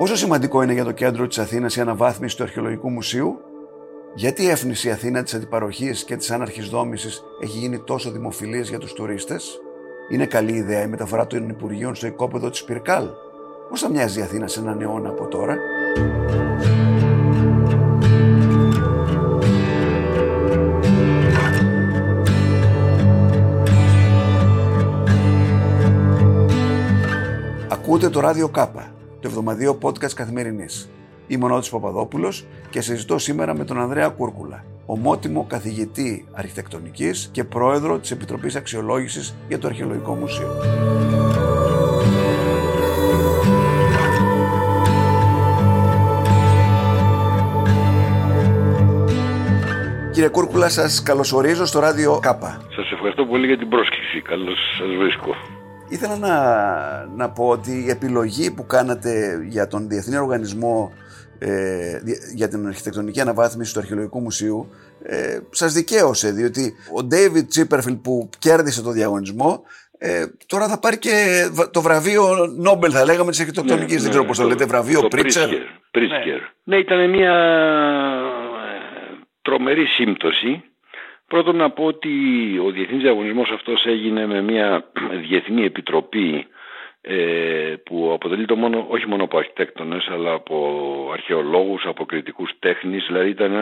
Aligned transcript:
Πόσο 0.00 0.16
σημαντικό 0.16 0.62
είναι 0.62 0.72
για 0.72 0.84
το 0.84 0.92
κέντρο 0.92 1.26
της 1.26 1.38
Αθήνας 1.38 1.76
η 1.76 1.80
αναβάθμιση 1.80 2.36
του 2.36 2.42
Αρχαιολογικού 2.42 2.90
Μουσείου, 2.90 3.40
γιατί 4.14 4.42
η 4.42 4.48
έφνηση 4.48 4.90
Αθήνα 4.90 5.22
της 5.22 5.34
αντιπαροχής 5.34 6.04
και 6.04 6.16
της 6.16 6.30
άναρχης 6.30 6.68
δόμησης 6.68 7.22
έχει 7.42 7.58
γίνει 7.58 7.78
τόσο 7.78 8.10
δημοφιλής 8.10 8.68
για 8.68 8.78
τους 8.78 8.92
τουρίστες, 8.92 9.60
είναι 10.10 10.26
καλή 10.26 10.52
ιδέα 10.52 10.82
η 10.82 10.86
μεταφορά 10.86 11.26
των 11.26 11.48
Υπουργείων 11.48 11.94
στο 11.94 12.06
οικόπεδο 12.06 12.50
της 12.50 12.64
Πυρκάλ; 12.64 13.06
Πώς 13.68 13.80
θα 13.80 13.88
μοιάζει 13.88 14.18
η 14.18 14.22
Αθήνα 14.22 14.46
σε 14.46 14.60
έναν 14.60 14.80
αιώνα 14.80 15.08
από 15.08 15.26
τώρα; 15.26 15.56
Ακούτε 27.68 28.08
το 28.08 28.20
ράδιο 28.20 28.48
Κάπα, 28.48 28.92
το 29.20 29.28
εβδομαδιαίο 29.28 29.78
podcast 29.82 30.12
καθημερινής. 30.12 30.90
Είμαι 31.26 31.44
ο 31.44 31.48
Νότης 31.48 31.70
Παπαδόπουλος 31.70 32.44
και 32.70 32.80
συζητώ 32.80 33.18
σήμερα 33.18 33.56
με 33.56 33.64
τον 33.64 33.80
Ανδρέα 33.80 34.08
Κούρκουλα, 34.08 34.64
ομότιμο 34.86 35.46
καθηγητή 35.48 36.26
αρχιτεκτονικής 36.32 37.28
και 37.32 37.44
πρόεδρο 37.44 37.98
της 37.98 38.10
Επιτροπής 38.10 38.56
Αξιολόγησης 38.56 39.34
για 39.48 39.58
το 39.58 39.66
Αρχαιολογικό 39.66 40.14
Μουσείο. 40.14 40.48
Κύριε 50.12 50.28
Κούρκουλα, 50.28 50.68
σας 50.68 51.02
καλωσορίζω 51.02 51.66
στο 51.66 51.80
ράδιο 51.80 52.18
ΚΑΠΑ. 52.22 52.60
Σας 52.76 52.90
ευχαριστώ 52.92 53.24
πολύ 53.26 53.46
για 53.46 53.58
την 53.58 53.68
πρόσκληση. 53.68 54.20
Καλώς 54.22 54.58
σας 54.78 54.96
βρίσκω. 54.98 55.34
Ήθελα 55.90 56.16
να, 56.16 57.06
να 57.16 57.30
πω 57.30 57.48
ότι 57.48 57.84
η 57.86 57.90
επιλογή 57.90 58.50
που 58.54 58.66
κάνατε 58.66 59.44
για 59.48 59.66
τον 59.66 59.88
Διεθνή 59.88 60.16
Οργανισμό 60.16 60.92
ε, 61.38 61.98
για 62.34 62.48
την 62.48 62.66
αρχιτεκτονική 62.66 63.20
αναβάθμιση 63.20 63.72
του 63.72 63.80
Αρχαιολογικού 63.80 64.20
Μουσείου 64.20 64.70
ε, 65.02 65.38
σας 65.50 65.72
δικαίωσε 65.72 66.30
διότι 66.30 66.74
ο 66.98 67.06
David 67.10 67.44
Chipperfield 67.54 67.98
που 68.02 68.28
κέρδισε 68.38 68.82
το 68.82 68.90
διαγωνισμό 68.90 69.62
ε, 69.98 70.24
τώρα 70.46 70.68
θα 70.68 70.78
πάρει 70.78 70.98
και 70.98 71.46
το 71.72 71.80
βραβείο 71.80 72.46
Νόμπελ 72.56 72.90
θα 72.94 73.04
λέγαμε 73.04 73.30
της 73.30 73.40
αρχιτεκτονικής. 73.40 73.94
Ναι, 73.94 74.00
δεν 74.00 74.08
ξέρω 74.08 74.22
ναι, 74.22 74.28
πώς 74.28 74.38
το, 74.38 74.46
λέτε 74.46 74.64
βραβείο 74.64 75.08
Πρίτσερ 75.08 75.48
ναι. 75.48 75.58
ναι 76.64 76.76
ήταν 76.76 77.10
μια 77.10 77.34
ε, 78.62 79.24
τρομερή 79.42 79.86
σύμπτωση 79.86 80.62
Πρώτον 81.30 81.56
να 81.56 81.70
πω 81.70 81.84
ότι 81.84 82.08
ο 82.64 82.70
διεθνής 82.70 83.02
διαγωνισμός 83.02 83.50
αυτός 83.50 83.86
έγινε 83.86 84.26
με 84.26 84.40
μια 84.40 84.84
διεθνή 85.26 85.64
επιτροπή 85.64 86.46
ε, 87.00 87.74
που 87.84 88.10
αποτελείται 88.12 88.54
μόνο, 88.54 88.86
όχι 88.88 89.06
μόνο 89.06 89.24
από 89.24 89.38
αρχιτέκτονες 89.38 90.08
αλλά 90.08 90.32
από 90.32 90.56
αρχαιολόγους, 91.12 91.86
από 91.86 92.04
κριτικούς 92.04 92.50
τέχνης, 92.58 93.06
δηλαδή 93.06 93.28
ήταν 93.28 93.52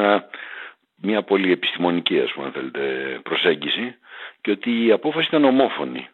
μια 1.03 1.23
πολύ 1.23 1.53
επιστημονική 1.53 2.21
ας 2.21 2.33
πούμε, 2.33 2.51
θέλετε, 2.51 2.81
προσέγγιση 3.23 3.95
και 4.41 4.51
ότι 4.51 4.87
η 4.87 4.93
απόφαση 4.93 5.27
ήταν 5.29 5.45
ομόφωνη. 5.45 6.09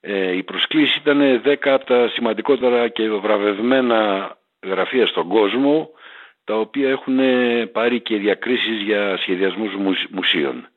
Ε, 0.00 0.36
η 0.36 0.42
προσκλήση 0.42 0.98
ήταν 0.98 1.40
δέκα 1.42 1.74
από 1.74 1.84
τα 1.84 2.08
σημαντικότερα 2.08 2.88
και 2.88 3.10
βραβευμένα 3.10 4.32
γραφεία 4.66 5.06
στον 5.06 5.28
κόσμο 5.28 5.90
τα 6.44 6.54
οποία 6.54 6.88
έχουν 6.88 7.18
πάρει 7.72 8.00
και 8.00 8.16
διακρίσεις 8.16 8.82
για 8.82 9.16
σχεδιασμούς 9.16 9.74
μουσείων. 10.10 10.68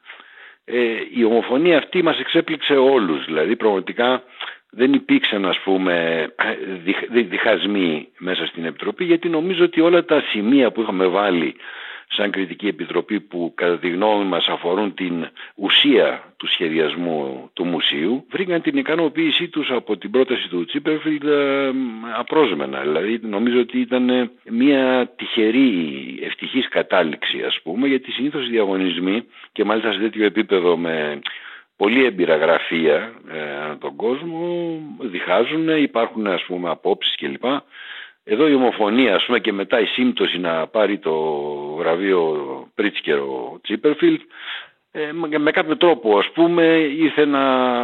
Ε, 0.73 0.79
η 1.13 1.23
ομοφωνία 1.23 1.77
αυτή 1.77 2.03
μας 2.03 2.19
εξέπληξε 2.19 2.73
όλους, 2.73 3.25
δηλαδή 3.25 3.55
πραγματικά 3.55 4.23
δεν 4.69 4.93
υπήρξαν 4.93 5.45
ας 5.45 5.59
πούμε 5.63 6.27
διχασμοί 7.29 8.07
μέσα 8.17 8.45
στην 8.45 8.65
Επιτροπή 8.65 9.03
γιατί 9.03 9.29
νομίζω 9.29 9.63
ότι 9.63 9.81
όλα 9.81 10.05
τα 10.05 10.21
σημεία 10.31 10.71
που 10.71 10.81
είχαμε 10.81 11.05
βάλει 11.07 11.55
σαν 12.13 12.31
κριτική 12.31 12.67
επιτροπή 12.67 13.19
που 13.19 13.51
κατά 13.55 13.79
τη 13.79 13.89
γνώμη 13.89 14.23
μας 14.25 14.47
αφορούν 14.47 14.93
την 14.93 15.27
ουσία 15.55 16.33
του 16.37 16.47
σχεδιασμού 16.47 17.49
του 17.53 17.65
μουσείου 17.65 18.25
βρήκαν 18.29 18.61
την 18.61 18.77
ικανοποίησή 18.77 19.47
τους 19.47 19.69
από 19.71 19.97
την 19.97 20.11
πρόταση 20.11 20.47
του 20.47 20.65
Τσίπερφιλντ 20.65 21.23
ε, 21.23 21.71
απρόσμενα. 22.17 22.81
Δηλαδή 22.81 23.19
νομίζω 23.23 23.59
ότι 23.59 23.79
ήταν 23.79 24.31
μια 24.49 25.11
τυχερή 25.15 26.19
ευτυχής 26.23 26.67
κατάληξη 26.67 27.41
ας 27.43 27.59
πούμε 27.63 27.87
γιατί 27.87 28.11
συνήθως 28.11 28.47
οι 28.47 28.49
διαγωνισμοί 28.49 29.23
και 29.51 29.63
μάλιστα 29.63 29.91
σε 29.91 29.99
τέτοιο 29.99 30.25
επίπεδο 30.25 30.77
με 30.77 31.19
πολύ 31.77 32.05
έμπειρα 32.05 32.35
γραφεία 32.35 33.13
ε, 33.31 33.75
τον 33.79 33.95
κόσμο 33.95 34.77
διχάζουν, 34.99 35.69
υπάρχουν 35.69 36.27
ας 36.27 36.43
πούμε 36.43 36.69
απόψεις 36.69 37.15
κλπ. 37.15 37.43
Εδώ 38.23 38.47
η 38.47 38.53
ομοφωνία 38.53 39.15
ας 39.15 39.25
πούμε 39.25 39.39
και 39.39 39.51
μετά 39.51 39.79
η 39.79 39.85
σύμπτωση 39.85 40.37
να 40.37 40.67
πάρει 40.67 40.99
το 40.99 41.13
βραβείο 41.77 42.35
Πρίτσκερ 42.75 43.19
ο 43.19 43.59
Τσίπερφιλτ 43.61 44.21
ε, 44.91 45.11
με 45.39 45.51
κάποιο 45.51 45.77
τρόπο 45.77 46.17
ας 46.17 46.31
πούμε 46.33 46.63
ήρθε 46.77 47.25
να... 47.25 47.81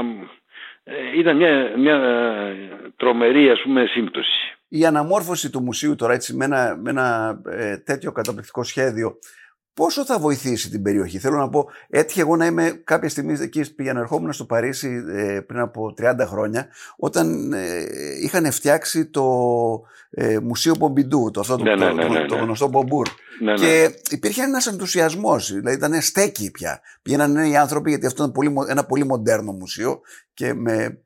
Ε, 0.84 1.18
ήταν 1.18 1.36
μια, 1.36 1.74
μια 1.78 1.96
ε, 1.96 2.56
τρομερή 2.96 3.50
ας 3.50 3.62
πούμε 3.62 3.86
σύμπτωση. 3.86 4.58
Η 4.68 4.86
αναμόρφωση 4.86 5.52
του 5.52 5.62
μουσείου 5.62 5.96
τώρα 5.96 6.14
έτσι 6.14 6.36
με 6.36 6.46
ένα, 6.46 6.78
με 6.82 6.90
ένα 6.90 7.40
ε, 7.50 7.78
τέτοιο 7.78 8.12
καταπληκτικό 8.12 8.64
σχέδιο 8.64 9.20
πόσο 9.78 10.06
θα 10.06 10.20
βοηθήσει 10.20 10.70
την 10.70 10.82
περιοχή; 10.82 11.20
Θέλω 11.20 11.38
να 11.38 11.50
πω, 11.50 11.70
έτυχε 11.90 12.22
εγώ 12.22 12.36
να 12.36 12.46
είμαι 12.46 12.82
κάποια 12.84 13.10
στιγμή 13.10 13.34
εκεί, 13.40 13.74
πήγαινα 13.76 14.00
ερχόμουν 14.00 14.34
στο 14.34 14.46
Παρίσι 14.46 15.04
ε, 15.10 15.40
πριν 15.40 15.60
από 15.60 15.94
30 16.02 16.16
χρόνια, 16.20 16.68
όταν 16.98 17.54
ε, 17.54 17.86
είχαν 18.22 18.52
φτιάξει 18.52 19.06
το 19.06 19.26
ε, 20.10 20.40
Μουσείο 20.40 20.76
Μπομπιντού, 20.78 21.32
το, 21.34 21.40
αυτό, 21.40 21.58
ναι, 21.58 21.76
το, 21.76 21.86
ναι, 21.86 21.94
ναι, 21.94 22.08
ναι, 22.08 22.26
το, 22.26 22.36
γνωστό 22.36 22.68
Μπομπούρ. 22.68 23.08
Ναι, 23.42 23.54
και 23.54 24.00
υπήρχε 24.10 24.44
ένας 24.44 24.68
ενθουσιασμός, 24.68 25.54
δηλαδή 25.54 25.76
ήταν 25.76 26.02
στέκει 26.02 26.52
πια. 26.52 26.82
Πήγαιναν 27.02 27.36
οι 27.36 27.58
άνθρωποι, 27.58 27.90
γιατί 27.90 28.06
αυτό 28.06 28.24
ήταν 28.24 28.34
πολύ, 28.34 28.54
ένα 28.70 28.86
πολύ 28.86 29.06
μοντέρνο 29.06 29.52
μουσείο 29.52 30.02
και 30.34 30.54
με, 30.54 31.00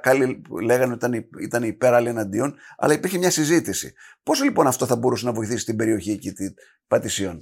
καλοί 0.00 0.42
λέγανε 0.62 0.92
ότι 0.92 1.06
ήταν, 1.06 1.26
ήταν 1.40 1.62
υπέρ, 1.62 1.94
άλλοι 1.94 2.08
εναντίον, 2.08 2.54
αλλά 2.76 2.92
υπήρχε 2.92 3.18
μια 3.18 3.30
συζήτηση. 3.30 3.94
Πόσο 4.22 4.44
λοιπόν 4.44 4.66
αυτό 4.66 4.86
θα 4.86 4.96
μπορούσε 4.96 5.26
να 5.26 5.32
βοηθήσει 5.32 5.64
την 5.64 5.76
περιοχή 5.76 6.10
εκεί, 6.10 6.32
την 6.32 6.54
Πατησίων; 6.88 7.35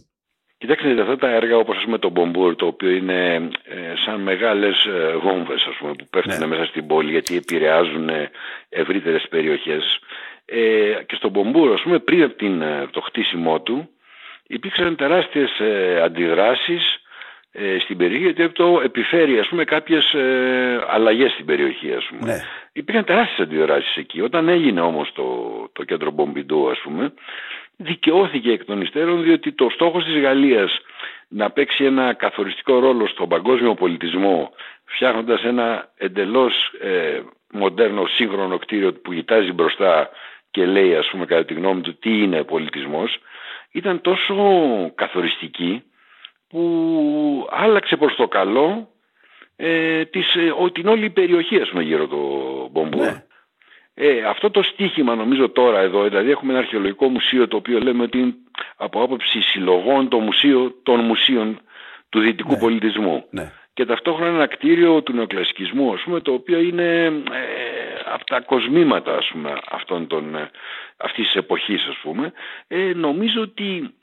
Κοιτάξτε, 0.66 1.00
αυτά 1.00 1.16
τα 1.16 1.28
έργα 1.28 1.56
όπως 1.56 1.76
ας 1.76 1.84
πούμε 1.84 1.98
το 1.98 2.08
Μπομπούρ, 2.08 2.56
το 2.56 2.66
οποίο 2.66 2.90
είναι 2.90 3.48
ε, 3.64 3.76
σαν 4.04 4.20
μεγάλες 4.20 4.84
ε, 4.84 5.16
βόμβες 5.16 5.66
ας 5.68 5.76
πούμε, 5.78 5.92
που 5.94 6.06
πέφτουν 6.10 6.38
ναι. 6.38 6.46
μέσα 6.46 6.64
στην 6.64 6.86
πόλη 6.86 7.10
γιατί 7.10 7.36
επηρεάζουν 7.36 8.08
ε, 8.08 8.30
ευρύτερες 8.68 9.26
περιοχές. 9.30 9.98
Ε, 10.44 10.58
και 11.06 11.14
στο 11.14 11.28
Μπομπούρ, 11.28 11.72
ας 11.72 11.82
πούμε, 11.82 11.98
πριν 11.98 12.22
από 12.22 12.34
την, 12.34 12.62
ε, 12.62 12.86
το 12.90 13.00
χτίσιμό 13.00 13.60
του, 13.60 13.88
υπήρξαν 14.46 14.96
τεράστιες 14.96 15.58
ε, 15.60 16.00
αντιδράσεις 16.02 17.04
ε, 17.52 17.78
στην 17.78 17.96
περιοχή 17.96 18.24
γιατί 18.24 18.42
αυτό 18.42 18.80
επιφέρει 18.84 19.38
ας 19.38 19.48
πούμε 19.48 19.64
κάποιες 19.64 20.12
ε, 20.12 20.84
αλλαγές 20.88 21.32
στην 21.32 21.44
περιοχή 21.44 21.92
ας 21.92 22.04
πούμε. 22.04 22.32
Ναι. 22.32 22.40
Υπήρχαν 22.72 23.04
τεράστιες 23.04 23.46
αντιδράσεις 23.46 23.96
εκεί. 23.96 24.20
Όταν 24.20 24.48
έγινε 24.48 24.80
όμως 24.80 25.12
το, 25.12 25.24
το 25.72 25.84
κέντρο 25.84 26.10
Μπομπιντού 26.10 26.70
ας 26.70 26.78
πούμε 26.78 27.12
δικαιώθηκε 27.76 28.50
εκ 28.50 28.64
των 28.64 28.80
υστέρων 28.80 29.22
διότι 29.22 29.52
το 29.52 29.68
στόχος 29.70 30.04
της 30.04 30.20
Γαλλίας 30.20 30.78
να 31.28 31.50
παίξει 31.50 31.84
ένα 31.84 32.14
καθοριστικό 32.14 32.78
ρόλο 32.78 33.06
στον 33.06 33.28
παγκόσμιο 33.28 33.74
πολιτισμό 33.74 34.52
φτιάχνοντας 34.84 35.44
ένα 35.44 35.88
εντελώς 35.96 36.72
ε, 36.80 37.20
μοντέρνο 37.52 38.06
σύγχρονο 38.06 38.58
κτίριο 38.58 38.92
που 38.92 39.12
κοιτάζει 39.12 39.52
μπροστά 39.52 40.10
και 40.50 40.66
λέει 40.66 40.94
ας 40.96 41.08
πούμε 41.10 41.24
κατά 41.24 41.44
τη 41.44 41.54
γνώμη 41.54 41.80
του 41.80 41.98
τι 41.98 42.22
είναι 42.22 42.44
πολιτισμός 42.44 43.18
ήταν 43.70 44.00
τόσο 44.00 44.34
καθοριστική 44.94 45.82
που 46.48 47.48
άλλαξε 47.50 47.96
προς 47.96 48.14
το 48.14 48.28
καλό 48.28 48.88
ε, 49.56 50.04
της, 50.04 50.34
ε, 50.34 50.70
την 50.72 50.86
όλη 50.88 51.10
περιοχή 51.10 51.60
ας 51.60 51.68
πούμε 51.68 51.82
γύρω 51.82 52.06
το 52.06 52.16
Μπομπούρ. 52.70 53.00
Ναι. 53.00 53.24
Ε, 53.94 54.22
αυτό 54.24 54.50
το 54.50 54.62
στίχημα 54.62 55.14
νομίζω 55.14 55.48
τώρα 55.48 55.80
εδώ, 55.80 56.02
δηλαδή 56.02 56.30
έχουμε 56.30 56.52
ένα 56.52 56.60
αρχαιολογικό 56.60 57.08
μουσείο 57.08 57.48
το 57.48 57.56
οποίο 57.56 57.78
λέμε 57.78 58.02
ότι 58.02 58.18
είναι 58.18 58.34
από 58.76 59.02
άποψη 59.02 59.40
συλλογών 59.40 60.08
το 60.08 60.18
μουσείο, 60.18 60.74
των 60.82 61.00
μουσείων 61.00 61.60
του 62.08 62.20
δυτικού 62.20 62.52
ναι. 62.52 62.58
πολιτισμού. 62.58 63.24
Ναι. 63.30 63.52
Και 63.74 63.84
ταυτόχρονα 63.84 64.30
ένα 64.30 64.46
κτίριο 64.46 65.02
του 65.02 65.12
νεοκλασικισμού, 65.12 65.92
ας 65.92 66.02
πούμε, 66.02 66.20
το 66.20 66.32
οποίο 66.32 66.58
είναι 66.58 67.04
ε, 67.04 67.12
από 68.04 68.24
τα 68.24 68.40
κοσμήματα, 68.40 69.16
ας 69.16 69.28
πούμε, 69.32 69.52
αυτών 69.70 70.06
των, 70.06 70.34
ε, 70.36 70.50
αυτής 70.96 71.24
της 71.26 71.34
εποχής, 71.34 71.86
ας 71.86 71.96
πούμε. 72.02 72.32
Ε, 72.68 72.92
νομίζω 72.94 73.40
ότι 73.40 73.94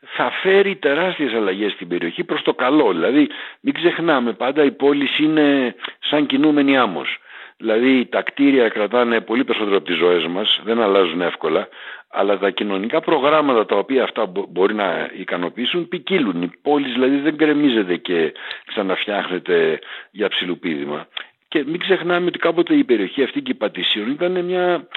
θα 0.00 0.30
φέρει 0.42 0.76
τεράστιες 0.76 1.32
αλλαγές 1.32 1.72
στην 1.72 1.88
περιοχή 1.88 2.24
προς 2.24 2.42
το 2.42 2.54
καλό. 2.54 2.92
Δηλαδή 2.92 3.28
μην 3.60 3.74
ξεχνάμε 3.74 4.32
πάντα 4.32 4.64
η 4.64 4.70
πόλη 4.70 5.08
είναι 5.18 5.74
σαν 6.00 6.26
κινούμενη 6.26 6.78
άμμος. 6.78 7.18
Δηλαδή 7.60 8.06
τα 8.06 8.22
κτίρια 8.22 8.68
κρατάνε 8.68 9.20
πολύ 9.20 9.44
περισσότερο 9.44 9.76
από 9.76 9.86
τις 9.86 9.96
ζωές 9.96 10.26
μας, 10.26 10.60
δεν 10.64 10.80
αλλάζουν 10.80 11.20
εύκολα, 11.20 11.68
αλλά 12.08 12.38
τα 12.38 12.50
κοινωνικά 12.50 13.00
προγράμματα 13.00 13.66
τα 13.66 13.76
οποία 13.76 14.02
αυτά 14.02 14.32
μπορεί 14.48 14.74
να 14.74 15.10
ικανοποιήσουν 15.16 15.88
ποικίλουν. 15.88 16.42
Η 16.42 16.50
πόλη 16.62 16.92
δηλαδή 16.92 17.16
δεν 17.16 17.36
κρεμίζεται 17.36 17.96
και 17.96 18.32
ξαναφτιάχνεται 18.66 19.78
για 20.10 20.28
ψηλουπίδημα. 20.28 21.08
Και 21.48 21.64
μην 21.66 21.78
ξεχνάμε 21.78 22.26
ότι 22.26 22.38
κάποτε 22.38 22.74
η 22.74 22.84
περιοχή 22.84 23.22
αυτή 23.22 23.40
και 23.40 23.50
η 23.50 23.54
Πατησίων 23.54 24.10
ήταν 24.10 24.44
μια 24.44 24.88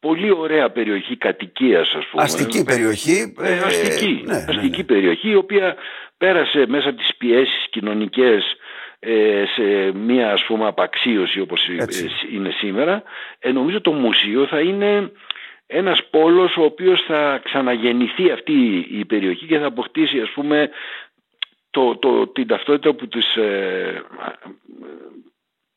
πολύ 0.00 0.30
ωραία 0.30 0.70
περιοχή 0.70 1.16
κατοικίας 1.16 1.94
ας 1.94 2.06
πούμε. 2.10 2.22
Αστική 2.22 2.64
περιοχή. 2.64 3.34
Ε, 3.40 3.58
αστική, 3.58 4.22
ναι, 4.24 4.32
ναι, 4.32 4.44
αστική 4.48 4.80
ναι. 4.80 4.84
περιοχή 4.84 5.28
η 5.28 5.34
οποία 5.34 5.76
πέρασε 6.18 6.64
μέσα 6.68 6.88
από 6.88 6.98
τις 6.98 7.16
πιέσεις 7.18 7.66
κοινωνικές 7.70 8.42
ε, 8.52 8.63
σε 9.54 9.92
μία 9.92 10.32
ας 10.32 10.44
πούμε 10.44 10.66
απαξίωση 10.66 11.40
όπως 11.40 11.68
είναι 12.32 12.50
σήμερα. 12.50 13.02
Ε, 13.38 13.52
νομίζω 13.52 13.80
το 13.80 13.92
μουσείο 13.92 14.46
θα 14.46 14.60
είναι 14.60 15.12
ένας 15.66 16.04
πόλος 16.10 16.56
ο 16.56 16.62
οποίος 16.62 17.02
θα 17.06 17.40
ξαναγεννηθεί 17.44 18.30
αυτή 18.30 18.86
η 18.90 19.04
περιοχή 19.04 19.46
και 19.46 19.58
θα 19.58 19.66
αποκτήσει 19.66 20.20
ας 20.20 20.30
πούμε 20.30 20.70
το, 21.70 21.96
το, 21.96 22.26
την 22.26 22.46
ταυτότητα 22.46 22.94
που 22.94 23.08
της, 23.08 23.36
ε, 23.36 24.02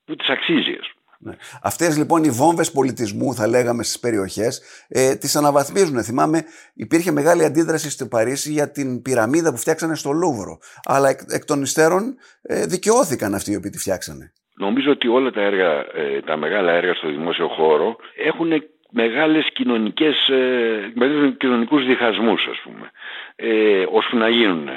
που 0.05 0.15
της 0.15 0.29
αξίζει. 0.29 0.79
Ναι. 1.19 1.35
Αυτές 1.61 1.97
λοιπόν 1.97 2.23
οι 2.23 2.29
βόμβες 2.29 2.71
πολιτισμού 2.71 3.33
θα 3.33 3.47
λέγαμε 3.47 3.83
στις 3.83 3.99
περιοχές 3.99 4.61
ε, 4.87 5.15
τις 5.15 5.35
αναβαθμίζουν. 5.35 6.03
Θυμάμαι 6.03 6.43
υπήρχε 6.73 7.11
μεγάλη 7.11 7.43
αντίδραση 7.43 7.89
στο 7.89 8.07
Παρίσι 8.07 8.51
για 8.51 8.71
την 8.71 9.01
πυραμίδα 9.01 9.51
που 9.51 9.57
φτιάξανε 9.57 9.95
στο 9.95 10.11
Λούβρο. 10.11 10.59
Αλλά 10.83 11.09
εκ, 11.09 11.45
των 11.45 11.61
υστέρων 11.61 12.15
ε, 12.41 12.65
δικαιώθηκαν 12.65 13.33
αυτοί 13.33 13.51
οι 13.51 13.55
οποίοι 13.55 13.69
τη 13.69 13.77
φτιάξανε. 13.77 14.31
Νομίζω 14.55 14.91
ότι 14.91 15.07
όλα 15.07 15.31
τα 15.31 15.41
έργα, 15.41 15.71
ε, 15.71 16.21
τα 16.25 16.37
μεγάλα 16.37 16.71
έργα 16.71 16.93
στο 16.93 17.07
δημόσιο 17.07 17.47
χώρο 17.47 17.95
έχουν 18.25 18.51
μεγάλες 18.89 19.49
κοινωνικές, 19.53 20.27
ε, 20.27 20.93
κοινωνικούς 21.37 21.85
διχασμούς 21.85 22.47
ας 22.51 22.61
πούμε, 22.63 22.91
ε, 23.35 23.85
ώστε 23.91 24.15
να 24.15 24.29
γίνουν. 24.29 24.69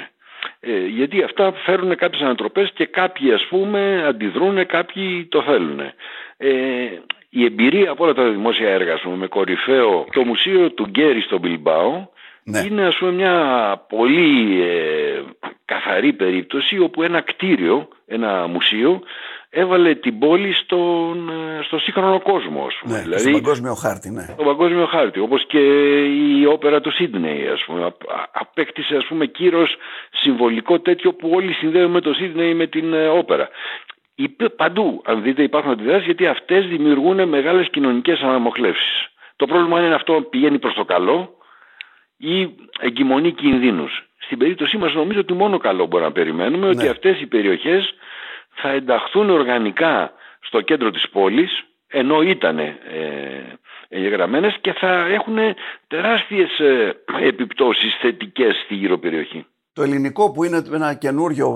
Ε, 0.59 0.85
γιατί 0.85 1.23
αυτά 1.23 1.53
φέρουν 1.53 1.95
κάποιες 1.95 2.21
ανατροπές 2.21 2.71
και 2.73 2.85
κάποιοι 2.85 3.31
ας 3.31 3.45
πούμε 3.49 4.03
αντιδρούν, 4.07 4.65
κάποιοι 4.65 5.25
το 5.25 5.41
θέλουν. 5.41 5.79
Ε, 6.43 7.01
η 7.29 7.45
εμπειρία 7.45 7.91
από 7.91 8.03
όλα 8.03 8.13
τα 8.13 8.29
δημόσια 8.29 8.69
έργα 8.69 8.99
πούμε, 9.01 9.15
με 9.15 9.27
κορυφαίο 9.27 10.05
το 10.11 10.23
μουσείο 10.25 10.71
του 10.71 10.85
Γκέρι 10.89 11.21
στο 11.21 11.37
Μπιλμπάο 11.37 12.07
ναι. 12.43 12.59
είναι 12.59 12.85
ας 12.85 12.97
πούμε 12.97 13.11
μια 13.11 13.35
πολύ 13.89 14.61
ε, 14.61 15.21
καθαρή 15.65 16.13
περίπτωση 16.13 16.79
όπου 16.79 17.03
ένα 17.03 17.21
κτίριο, 17.21 17.87
ένα 18.05 18.47
μουσείο 18.47 19.01
έβαλε 19.53 19.95
την 19.95 20.19
πόλη 20.19 20.53
στον, 20.53 21.29
ε, 21.29 21.63
στο 21.63 21.79
σύγχρονο 21.79 22.19
κόσμο. 22.21 22.65
Ας 22.65 22.75
πούμε. 22.81 22.95
Ναι, 22.95 23.01
δηλαδή, 23.01 23.21
στον 23.21 23.31
παγκόσμιο 23.31 23.73
χάρτη, 23.73 24.09
ναι. 24.09 24.25
Στον 24.33 24.45
παγκόσμιο 24.45 24.85
χάρτη, 24.85 25.19
όπως 25.19 25.45
και 25.47 25.59
η 26.05 26.45
όπερα 26.45 26.81
του 26.81 26.91
Σίδνεϊ, 26.91 27.47
ας 27.47 27.63
πούμε. 27.65 27.93
Απέκτησε, 28.31 28.95
ας 28.95 29.05
πούμε, 29.05 29.25
κύρος 29.25 29.75
συμβολικό 30.11 30.79
τέτοιο 30.79 31.13
που 31.13 31.29
όλοι 31.33 31.53
συνδέουμε 31.53 32.01
το 32.01 32.13
Σίδνεϊ 32.13 32.53
με 32.53 32.67
την 32.67 32.93
ε, 32.93 33.07
όπερα. 33.07 33.49
Παντού, 34.55 35.01
αν 35.05 35.21
δείτε, 35.21 35.43
υπάρχουν 35.43 35.71
αντιδράσεις 35.71 36.05
γιατί 36.05 36.27
αυτές 36.27 36.67
δημιουργούν 36.67 37.27
μεγάλες 37.27 37.69
κοινωνικές 37.69 38.19
αναμοχλεύσεις. 38.19 39.07
Το 39.35 39.45
πρόβλημα 39.45 39.79
είναι 39.79 39.95
αυτό 39.95 40.21
πηγαίνει 40.29 40.59
προς 40.59 40.73
το 40.73 40.85
καλό 40.85 41.37
ή 42.17 42.55
εγκυμονεί 42.79 43.31
κινδύνους. 43.31 44.03
Στην 44.17 44.37
περίπτωσή 44.37 44.77
μας 44.77 44.93
νομίζω 44.93 45.19
ότι 45.19 45.33
μόνο 45.33 45.57
καλό 45.57 45.85
μπορούμε 45.85 46.07
να 46.07 46.13
περιμένουμε, 46.13 46.67
ότι 46.67 46.83
ναι. 46.83 46.89
αυτές 46.89 47.21
οι 47.21 47.25
περιοχές 47.25 47.93
θα 48.49 48.69
ενταχθούν 48.69 49.29
οργανικά 49.29 50.13
στο 50.41 50.61
κέντρο 50.61 50.91
της 50.91 51.09
πόλης 51.09 51.63
ενώ 51.91 52.21
ήταν 52.21 52.59
ε, 52.59 52.77
εγγεγραμμένες 53.89 54.57
και 54.61 54.73
θα 54.73 55.05
έχουν 55.05 55.37
τεράστιες 55.87 56.59
ε, 56.59 56.95
επιπτώσεις 57.21 57.97
θετικές 58.01 58.55
στη 58.63 58.75
γύρω 58.75 58.97
περιοχή. 58.97 59.45
Το 59.73 59.83
ελληνικό 59.83 60.31
που 60.31 60.43
είναι 60.43 60.61
ένα 60.73 60.93
καινούριο 60.93 61.47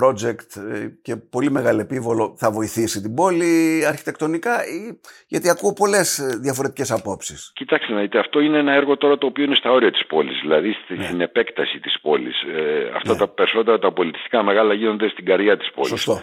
project 0.00 0.50
ε, 0.72 0.86
και 1.02 1.16
πολύ 1.16 1.50
μεγαλεπίβολο 1.50 2.34
θα 2.38 2.50
βοηθήσει 2.50 3.00
την 3.00 3.14
πόλη 3.14 3.84
αρχιτεκτονικά 3.86 4.66
ή 4.66 5.00
γιατί 5.26 5.50
ακούω 5.50 5.72
πολλές 5.72 6.18
ε, 6.18 6.38
διαφορετικές 6.42 6.90
απόψεις. 6.90 7.52
Κοιτάξτε 7.54 7.92
να 7.92 8.00
δείτε, 8.00 8.18
αυτό 8.18 8.40
είναι 8.40 8.58
ένα 8.58 8.72
έργο 8.72 8.96
τώρα 8.96 9.18
το 9.18 9.26
οποίο 9.26 9.44
είναι 9.44 9.54
στα 9.54 9.70
όρια 9.70 9.90
της 9.90 10.06
πόλης, 10.06 10.40
δηλαδή 10.40 10.76
ναι. 10.88 11.04
στην 11.04 11.20
επέκταση 11.20 11.78
της 11.78 12.00
πόλης. 12.00 12.42
Ε, 12.42 12.90
αυτά 12.96 13.12
ναι. 13.12 13.18
τα 13.18 13.28
περισσότερα 13.28 13.78
τα 13.78 13.92
πολιτιστικά 13.92 14.42
μεγάλα 14.42 14.74
γίνονται 14.74 15.08
στην 15.08 15.24
καρδιά 15.24 15.56
της 15.56 15.70
πόλης. 15.70 15.90
Σωστό. 15.90 16.20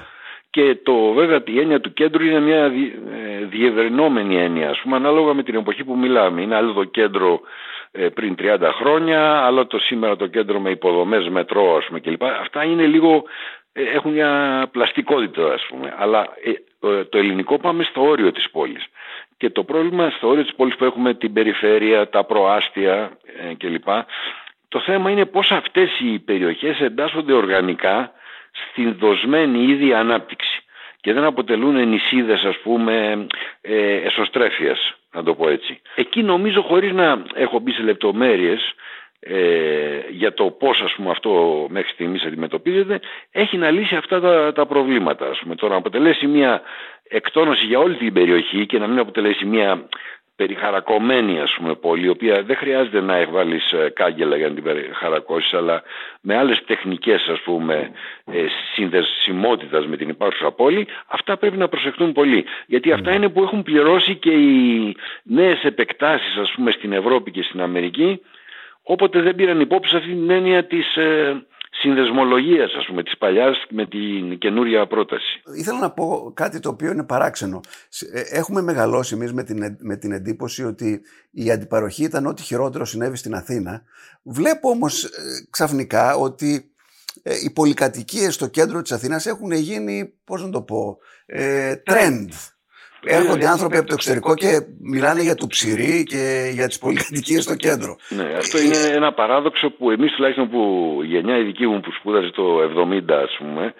Και 0.49 0.75
το 0.83 1.13
βέβαια 1.13 1.41
η 1.45 1.59
έννοια 1.59 1.79
του 1.79 1.93
κέντρου 1.93 2.23
είναι 2.23 2.39
μια 2.39 2.63
ε, 2.63 3.45
διευρυνόμενη 3.49 4.37
έννοια, 4.37 4.69
ας 4.69 4.79
πούμε, 4.83 4.95
ανάλογα 4.95 5.33
με 5.33 5.43
την 5.43 5.55
εποχή 5.55 5.83
που 5.83 5.97
μιλάμε. 5.97 6.41
Είναι 6.41 6.55
άλλο 6.55 6.73
το 6.73 6.83
κέντρο 6.83 7.33
ε, 7.33 7.37
πριν 8.13 8.35
30 8.39 8.71
χρόνια, 8.73 9.45
άλλο 9.45 9.67
το 9.67 9.79
σήμερα 9.79 10.15
το 10.15 10.27
κέντρο 10.27 10.59
με 10.59 10.69
υποδομές 10.69 11.27
μετρό, 11.27 11.77
ας 11.77 11.85
πούμε, 11.85 11.99
κλπ. 11.99 12.23
Αυτά 12.23 12.63
είναι 12.63 12.85
λίγο, 12.85 13.23
ε, 13.73 13.81
έχουν 13.83 14.11
μια 14.11 14.63
πλαστικότητα, 14.71 15.53
ας 15.53 15.65
πούμε. 15.69 15.95
Αλλά 15.97 16.27
το 17.09 17.17
ελληνικό 17.17 17.57
πάμε 17.57 17.83
στο 17.83 18.01
όριο 18.01 18.31
της 18.31 18.49
πόλης. 18.49 18.85
Και 19.37 19.49
το 19.49 19.63
πρόβλημα 19.63 20.09
στο 20.09 20.27
όριο 20.27 20.43
της 20.43 20.55
πόλης 20.55 20.75
που 20.75 20.85
έχουμε 20.85 21.13
την 21.13 21.33
περιφέρεια, 21.33 22.09
τα 22.09 22.23
προάστια 22.23 23.17
κλπ. 23.57 23.87
Το 24.67 24.79
θέμα 24.79 25.09
είναι 25.11 25.25
πώς 25.25 25.51
αυτές 25.51 25.99
οι 25.99 26.19
περιοχές 26.19 26.79
εντάσσονται 26.79 27.33
οργανικά 27.33 28.11
στην 28.51 28.95
δοσμένη 28.99 29.63
ήδη 29.63 29.93
ανάπτυξη 29.93 30.61
και 31.01 31.13
δεν 31.13 31.23
αποτελούν 31.23 31.87
νησίδες 31.87 32.43
ας 32.43 32.57
πούμε 32.57 33.27
ε, 33.61 33.95
εσωστρέφειας 33.95 34.96
να 35.13 35.23
το 35.23 35.33
πω 35.33 35.49
έτσι. 35.49 35.81
Εκεί 35.95 36.23
νομίζω 36.23 36.61
χωρίς 36.61 36.91
να 36.91 37.23
έχω 37.33 37.59
μπει 37.59 37.71
σε 37.71 37.81
λεπτομέρειες 37.81 38.73
ε, 39.19 39.99
για 40.09 40.33
το 40.33 40.45
πώς 40.51 40.81
ας 40.81 40.93
πούμε 40.93 41.09
αυτό 41.09 41.65
μέχρι 41.69 41.91
στιγμής 41.91 42.23
αντιμετωπίζεται 42.23 42.99
έχει 43.31 43.57
να 43.57 43.71
λύσει 43.71 43.95
αυτά 43.95 44.19
τα, 44.19 44.53
τα 44.53 44.65
προβλήματα 44.65 45.29
ας 45.29 45.39
πούμε. 45.39 45.55
Τώρα 45.55 45.73
να 45.73 45.79
αποτελέσει 45.79 46.27
μια 46.27 46.61
εκτόνωση 47.09 47.65
για 47.65 47.79
όλη 47.79 47.95
την 47.95 48.13
περιοχή 48.13 48.65
και 48.65 48.79
να 48.79 48.87
μην 48.87 48.99
αποτελέσει 48.99 49.45
μια 49.45 49.87
περιχαρακωμένη 50.37 51.39
ας 51.39 51.53
πούμε 51.57 51.75
πόλη 51.75 52.05
η 52.05 52.09
οποία 52.09 52.43
δεν 52.43 52.55
χρειάζεται 52.55 53.01
να 53.01 53.25
βάλεις 53.25 53.71
ε, 53.71 53.89
κάγκελα 53.89 54.37
για 54.37 54.47
να 54.47 54.53
την 54.53 54.63
περιχαρακώσεις 54.63 55.53
αλλά 55.53 55.83
με 56.21 56.37
άλλες 56.37 56.63
τεχνικές 56.65 57.27
ας 57.27 57.39
πούμε 57.39 57.91
ε, 58.25 58.45
συνδεσιμότητας 58.73 59.85
με 59.87 59.97
την 59.97 60.09
υπάρχουσα 60.09 60.51
πόλη 60.51 60.87
αυτά 61.07 61.37
πρέπει 61.37 61.57
να 61.57 61.67
προσεχτούν 61.67 62.11
πολύ. 62.11 62.45
Γιατί 62.65 62.91
αυτά 62.91 63.13
είναι 63.13 63.29
που 63.29 63.43
έχουν 63.43 63.63
πληρώσει 63.63 64.15
και 64.15 64.31
οι 64.31 64.95
νέες 65.23 65.63
επεκτάσεις 65.63 66.35
ας 66.37 66.51
πούμε 66.55 66.71
στην 66.71 66.93
Ευρώπη 66.93 67.31
και 67.31 67.43
στην 67.43 67.61
Αμερική. 67.61 68.21
Όποτε 68.83 69.21
δεν 69.21 69.35
πήραν 69.35 69.59
υπόψη 69.59 69.95
αυτή 69.95 70.09
την 70.09 70.29
έννοια 70.29 70.63
της 70.65 70.95
ε, 70.95 71.45
συνδεσμολογίας 71.81 72.73
ας 72.73 72.85
πούμε 72.85 73.03
της 73.03 73.17
παλιάς 73.17 73.65
με 73.69 73.85
την 73.85 74.37
καινούρια 74.37 74.87
πρόταση. 74.87 75.41
Ήθελα 75.57 75.79
να 75.79 75.91
πω 75.91 76.31
κάτι 76.33 76.59
το 76.59 76.69
οποίο 76.69 76.91
είναι 76.91 77.03
παράξενο. 77.03 77.59
Ε, 78.13 78.21
έχουμε 78.21 78.61
μεγαλώσει 78.61 79.13
εμείς 79.15 79.33
με 79.33 79.43
την, 79.43 79.77
με 79.79 79.95
την 79.97 80.11
εντύπωση 80.11 80.63
ότι 80.63 81.01
η 81.31 81.51
αντιπαροχή 81.51 82.03
ήταν 82.03 82.25
ό,τι 82.25 82.41
χειρότερο 82.41 82.85
συνέβη 82.85 83.17
στην 83.17 83.35
Αθήνα. 83.35 83.83
Βλέπω 84.23 84.69
όμως 84.69 85.03
ε, 85.03 85.09
ξαφνικά 85.49 86.15
ότι 86.15 86.71
ε, 87.23 87.35
οι 87.43 87.49
πολυκατοικίες 87.49 88.33
στο 88.33 88.47
κέντρο 88.47 88.81
της 88.81 88.91
Αθήνας 88.91 89.25
έχουν 89.25 89.51
γίνει, 89.51 90.13
πώς 90.23 90.43
να 90.43 90.49
το 90.49 90.61
πω, 90.61 90.97
ε, 91.25 91.75
trend. 91.85 92.29
Έρχονται 93.03 93.47
άνθρωποι 93.47 93.77
από 93.77 93.87
το 93.87 93.93
εξωτερικό 93.93 94.35
και 94.35 94.47
μιλάνε 94.81 95.21
για 95.21 95.35
το 95.35 95.47
ψυρί 95.47 96.03
και 96.03 96.51
για 96.53 96.67
τις 96.67 96.77
πολυκατοικίες 96.77 97.43
στο 97.43 97.55
κέντρο. 97.55 97.97
Ναι, 98.09 98.23
αυτό 98.37 98.57
είναι 98.61 98.77
ένα 98.77 99.13
παράδοξο 99.13 99.69
που 99.69 99.91
εμείς 99.91 100.11
τουλάχιστον 100.11 100.49
που 100.49 100.61
η 101.03 101.05
γενιά 101.05 101.37
η 101.37 101.43
δική 101.43 101.67
μου 101.67 101.79
που 101.79 101.91
σπούδαζε 101.91 102.29
το 102.29 102.43
70 102.89 103.11
ας 103.11 103.35
πούμε 103.37 103.73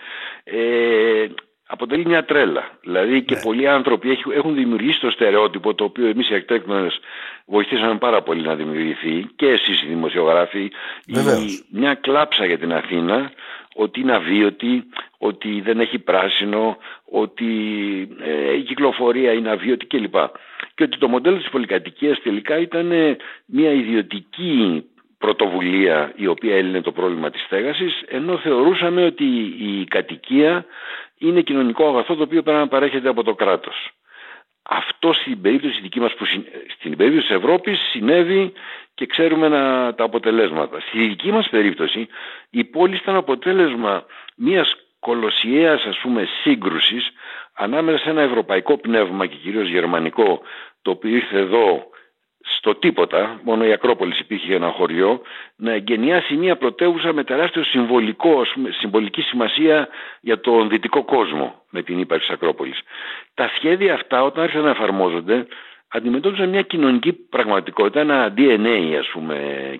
ε, 0.43 1.27
αποτελεί 1.67 2.05
μια 2.05 2.25
τρέλα. 2.25 2.63
Δηλαδή 2.81 3.23
και 3.23 3.35
ναι. 3.35 3.41
πολλοί 3.41 3.67
άνθρωποι 3.67 4.17
έχουν 4.35 4.55
δημιουργήσει 4.55 4.99
το 4.99 5.09
στερεότυπο 5.09 5.73
το 5.73 5.83
οποίο 5.83 6.07
εμείς 6.07 6.29
οι 6.29 6.33
αρχιτέκτονες 6.33 6.99
βοηθήσαμε 7.45 7.97
πάρα 7.97 8.21
πολύ 8.21 8.41
να 8.41 8.55
δημιουργηθεί 8.55 9.27
και 9.35 9.47
εσείς 9.47 9.81
οι 9.81 9.87
δημοσιογράφοι 9.87 10.71
μια 11.69 11.93
κλάψα 11.93 12.45
για 12.45 12.57
την 12.57 12.73
Αθήνα 12.73 13.31
ότι 13.77 13.99
είναι 13.99 14.15
αβίωτη, 14.15 14.83
ότι 15.17 15.61
δεν 15.61 15.79
έχει 15.79 15.99
πράσινο, 15.99 16.77
ότι 17.11 17.51
ε, 18.21 18.53
η 18.53 18.61
κυκλοφορία 18.61 19.31
είναι 19.33 19.49
αβίωτη 19.49 19.85
κλπ. 19.85 20.15
Και 20.75 20.83
ότι 20.83 20.97
το 20.97 21.07
μοντέλο 21.07 21.37
της 21.37 21.49
πολυκατοικίας 21.49 22.21
τελικά 22.21 22.57
ήταν 22.57 23.17
μια 23.45 23.71
ιδιωτική 23.71 24.83
πρωτοβουλία 25.17 26.13
η 26.15 26.27
οποία 26.27 26.55
έλυνε 26.55 26.81
το 26.81 26.91
πρόβλημα 26.91 27.29
της 27.29 27.41
στέγασης 27.41 28.03
ενώ 28.07 28.37
θεωρούσαμε 28.37 29.05
ότι 29.05 29.25
η 29.59 29.85
κατοικία 29.89 30.65
είναι 31.17 31.41
κοινωνικό 31.41 31.87
αγαθό 31.87 32.15
το 32.15 32.23
οποίο 32.23 32.43
πρέπει 32.43 32.59
να 32.59 32.67
παρέχεται 32.67 33.09
από 33.09 33.23
το 33.23 33.35
κράτος. 33.35 33.89
Αυτό 34.69 35.13
στην 35.13 35.41
περίπτωση 35.41 35.79
δική 35.81 35.99
μας, 35.99 36.13
που, 36.13 36.25
στην 36.77 36.97
περίπτωση 36.97 37.27
της 37.27 37.35
Ευρώπης 37.35 37.79
συνέβη 37.91 38.53
και 38.93 39.05
ξέρουμε 39.05 39.47
να, 39.47 39.93
τα 39.95 40.03
αποτελέσματα. 40.03 40.79
Στη 40.79 41.07
δική 41.07 41.31
μας 41.31 41.49
περίπτωση 41.49 42.07
η 42.49 42.63
πόλη 42.63 42.95
ήταν 42.95 43.15
αποτέλεσμα 43.15 44.05
μιας 44.35 44.75
κολοσιαίας 44.99 45.85
ας 45.85 45.97
πούμε 45.97 46.27
σύγκρουσης 46.41 47.09
ανάμεσα 47.53 47.97
σε 47.97 48.09
ένα 48.09 48.21
ευρωπαϊκό 48.21 48.77
πνεύμα 48.77 49.25
και 49.25 49.35
κυρίως 49.35 49.69
γερμανικό 49.69 50.41
το 50.81 50.91
οποίο 50.91 51.15
ήρθε 51.15 51.37
εδώ 51.37 51.87
στο 52.55 52.75
τίποτα, 52.75 53.39
μόνο 53.43 53.65
η 53.65 53.71
Ακρόπολης 53.71 54.19
υπήρχε 54.19 54.55
ένα 54.55 54.69
χωριό, 54.69 55.21
να 55.55 55.71
εγκαινιάσει 55.71 56.35
μια 56.35 56.55
πρωτεύουσα 56.57 57.13
με 57.13 57.23
τεράστιο 57.23 57.63
συμβολικό, 57.63 58.41
συμβολική 58.79 59.21
σημασία 59.21 59.87
για 60.21 60.39
τον 60.39 60.69
δυτικό 60.69 61.03
κόσμο 61.03 61.61
με 61.69 61.81
την 61.81 61.99
ύπαρξη 61.99 62.27
της 62.27 62.35
Ακρόπολης. 62.35 62.79
Τα 63.33 63.51
σχέδια 63.55 63.93
αυτά 63.93 64.23
όταν 64.23 64.43
άρχισαν 64.43 64.63
να 64.63 64.69
εφαρμόζονται 64.69 65.47
αντιμετώπιζαν 65.87 66.49
μια 66.49 66.61
κοινωνική 66.61 67.13
πραγματικότητα, 67.13 67.99
ένα 67.99 68.33
DNA 68.37 68.95
ας 68.99 69.09
πούμε 69.13 69.35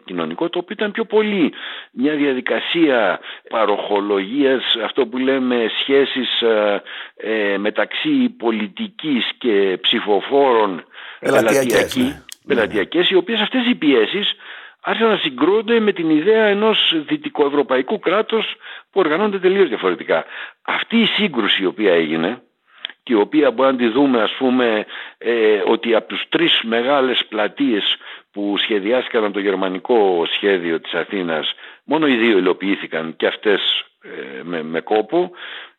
κοινωνικό 0.05 0.49
το 0.49 0.59
οποίο 0.59 0.75
ήταν 0.79 0.91
πιο 0.91 1.05
πολύ 1.05 1.53
μια 1.91 2.15
διαδικασία 2.15 3.19
παροχολογίας 3.49 4.63
αυτό 4.83 5.07
που 5.07 5.17
λέμε 5.17 5.65
σχέσεις 5.81 6.41
ε, 6.41 6.81
ε 7.17 7.57
μεταξύ 7.57 8.35
πολιτικής 8.37 9.31
και 9.37 9.77
ψηφοφόρων 9.81 10.83
πελατειακές, 12.47 13.09
ναι. 13.11 13.15
οι 13.15 13.15
οποίες 13.15 13.39
αυτές 13.39 13.65
οι 13.67 13.75
πιέσεις 13.75 14.33
άρχισαν 14.81 15.09
να 15.09 15.17
συγκρούνται 15.17 15.79
με 15.79 15.91
την 15.93 16.09
ιδέα 16.09 16.45
ενός 16.45 16.93
δυτικοευρωπαϊκού 17.07 17.99
κράτους 17.99 18.55
που 18.91 18.99
οργανώνεται 18.99 19.39
τελείως 19.39 19.67
διαφορετικά. 19.67 20.25
Αυτή 20.61 20.97
η 20.97 21.05
σύγκρουση 21.05 21.63
η 21.63 21.65
οποία 21.65 21.93
έγινε 21.93 22.29
και 22.29 22.46
η 23.13 23.15
οποία 23.15 23.51
μπορεί 23.51 23.71
να 23.71 23.77
τη 23.77 23.87
δούμε 23.87 24.21
ας 24.21 24.31
πούμε 24.37 24.85
ε, 25.17 25.61
ότι 25.65 25.95
από 25.95 26.07
τους 26.07 26.23
τρεις 26.29 26.61
μεγάλες 26.63 27.25
πλατείες 27.29 27.95
που 28.31 28.55
σχεδιάστηκαν 28.57 29.23
από 29.23 29.33
το 29.33 29.39
γερμανικό 29.39 30.25
σχέδιο 30.35 30.79
της 30.81 30.93
Αθήνας 30.93 31.53
μόνο 31.83 32.07
οι 32.07 32.15
δύο 32.15 32.37
υλοποιήθηκαν 32.37 33.15
και 33.15 33.27
αυτές 33.27 33.85
ε, 34.01 34.41
με, 34.43 34.63
με 34.63 34.81
κόπο. 34.81 35.31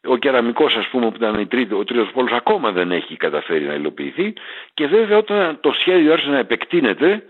Ο 0.06 0.16
κεραμικός 0.16 0.76
ας 0.76 0.86
πούμε 0.88 1.08
που 1.08 1.16
ήταν 1.16 1.40
η 1.40 1.46
τρίτη, 1.46 1.74
ο 1.74 1.84
τρίτος 1.84 2.10
πόλος 2.10 2.32
ακόμα 2.32 2.72
δεν 2.72 2.92
έχει 2.92 3.16
καταφέρει 3.16 3.64
να 3.64 3.74
υλοποιηθεί. 3.74 4.32
Και 4.74 4.86
βέβαια 4.86 5.16
όταν 5.18 5.58
το 5.60 5.72
σχέδιο 5.72 6.12
άρχισε 6.12 6.30
να 6.30 6.38
επεκτείνεται 6.38 7.24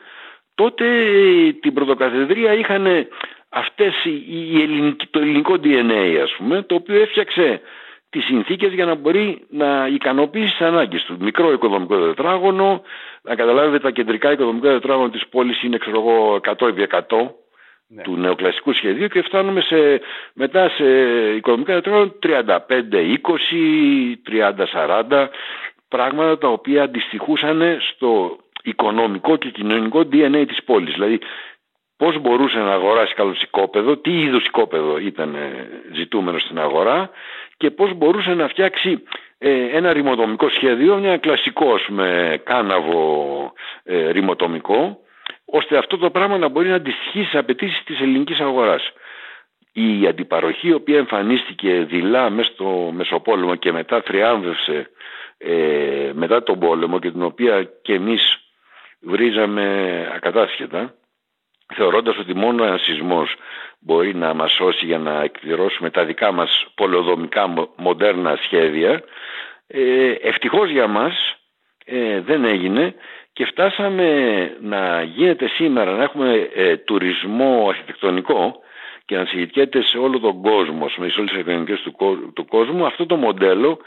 τότε 0.55 0.85
την 1.61 1.75
πρωτοκαθεδρία 1.75 2.53
είχαν 2.53 3.09
αυτές 3.49 4.05
η 4.29 4.63
ελληνική, 4.63 5.07
το 5.07 5.19
ελληνικό 5.19 5.55
DNA 5.63 6.21
ας 6.23 6.35
πούμε 6.37 6.63
το 6.63 6.75
οποίο 6.75 7.01
έφτιαξε 7.01 7.61
τις 8.11 8.25
συνθήκες 8.25 8.73
για 8.73 8.85
να 8.85 8.95
μπορεί 8.95 9.47
να 9.51 9.87
ικανοποιήσει 9.87 10.51
τις 10.51 10.61
ανάγκες 10.61 11.05
του. 11.05 11.17
Μικρό 11.21 11.53
οικοδομικό 11.53 12.07
τετράγωνο, 12.07 12.83
να 13.23 13.35
καταλάβετε 13.35 13.79
τα 13.79 13.91
κεντρικά 13.91 14.33
οικοδομικά 14.33 14.69
τετράγωνα 14.69 15.11
της 15.11 15.29
πόλης 15.29 15.63
είναι 15.63 15.79
ξέρω 15.79 15.99
εγώ 16.01 16.41
100 16.59 16.69
επί 16.69 16.87
100 16.91 17.01
ναι. 17.87 18.03
του 18.03 18.17
νεοκλασικού 18.17 18.73
σχεδίου 18.73 19.09
και 19.09 19.23
φτάνουμε 19.23 19.61
σε, 19.61 20.01
μετά 20.33 20.69
σε 20.69 20.85
οικοδομικά 21.37 21.75
τετράγωνα 21.75 22.13
35-20, 22.23 22.57
30-40 25.11 25.29
πράγματα 25.89 26.39
τα 26.39 26.49
οποία 26.49 26.83
αντιστοιχούσαν 26.83 27.79
στο 27.81 28.39
οικονομικό 28.63 29.37
και 29.37 29.51
κοινωνικό 29.51 30.01
DNA 30.01 30.45
της 30.47 30.65
πόλης. 30.65 30.95
Δηλαδή 30.95 31.19
πώς 31.99 32.19
μπορούσε 32.21 32.59
να 32.59 32.73
αγοράσει 32.73 33.15
καλώς 33.15 33.43
οικόπεδο, 33.43 33.97
τι 33.97 34.21
είδους 34.21 34.45
οικόπεδο 34.47 34.99
ήταν 34.99 35.35
ε, 35.35 35.69
ζητούμενο 35.95 36.39
στην 36.39 36.59
αγορά 36.59 37.11
και 37.57 37.71
πώς 37.71 37.95
μπορούσε 37.95 38.35
να 38.35 38.49
φτιάξει 38.49 39.03
ε, 39.39 39.77
ένα 39.77 39.93
ρημοτομικό 39.93 40.49
σχέδιο, 40.49 40.97
μια 40.97 41.17
κλασικό 41.17 41.81
με 41.89 42.41
κάναβο 42.45 43.53
ε, 43.85 44.11
ρημοτομικό, 44.11 44.99
ώστε 45.45 45.77
αυτό 45.77 45.99
το 45.99 46.11
πράγμα 46.11 46.39
να 46.39 46.49
μπορεί 46.49 46.69
να 46.69 46.75
αντιστοιχεί 46.75 47.23
στις 47.23 47.35
απαιτήσεις 47.35 47.83
της 47.85 48.01
ελληνικής 48.01 48.41
αγοράς. 48.41 48.93
Η 49.73 50.07
αντιπαροχή, 50.07 50.69
η 50.69 50.73
οποία 50.73 50.99
εμφανίστηκε 50.99 51.87
δειλά 51.89 52.31
μέσα 52.31 52.51
στο 52.53 52.93
Μεσοπόλεμο 52.95 53.55
και 53.55 53.73
μετά 53.73 54.03
θριάμβευσε 54.03 54.91
ε, 55.39 56.11
μετά 56.15 56.43
τον 56.43 56.59
πόλεμο 56.59 56.99
και 56.99 57.11
την 57.11 57.23
οποία 57.23 57.71
και 57.83 57.95
εμείς 57.95 58.39
βρίζαμε 59.01 59.67
ακατάσχετα, 60.15 60.95
θεωρώντας 61.75 62.19
ότι 62.19 62.35
μόνο 62.35 62.65
ένας 62.65 62.83
σεισμός 62.83 63.35
μπορεί 63.79 64.15
να 64.15 64.35
μας 64.35 64.53
σώσει 64.53 64.87
για 64.87 64.99
να 64.99 65.23
εκπληρώσουμε 65.23 65.91
τα 65.91 66.05
δικά 66.05 66.33
μας 66.33 66.67
πολεοδομικά 66.75 67.71
μοντέρνα 67.77 68.39
σχέδια, 68.43 69.03
ε, 69.67 70.11
ευτυχώς 70.11 70.71
για 70.71 70.87
μας 70.87 71.37
ε, 71.85 72.21
δεν 72.21 72.45
έγινε 72.45 72.95
και 73.33 73.45
φτάσαμε 73.45 74.11
να 74.61 75.03
γίνεται 75.03 75.49
σήμερα 75.49 75.97
να 75.97 76.03
έχουμε 76.03 76.51
ε, 76.55 76.77
τουρισμό 76.77 77.67
αρχιτεκτονικό 77.69 78.61
και 79.05 79.17
να 79.17 79.25
συγκεκριέται 79.25 79.83
σε 79.83 79.99
όλο 79.99 80.19
τον 80.19 80.43
κόσμο, 80.43 80.89
σε 80.89 81.01
όλες 81.01 81.13
τις 81.15 81.19
αρχιτεκτονικές 81.19 81.81
του, 81.81 81.95
του 82.35 82.47
κόσμου 82.47 82.87
αυτό 82.87 83.07
το 83.07 83.17
μοντέλο 83.17 83.79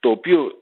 το 0.00 0.10
οποίο 0.10 0.52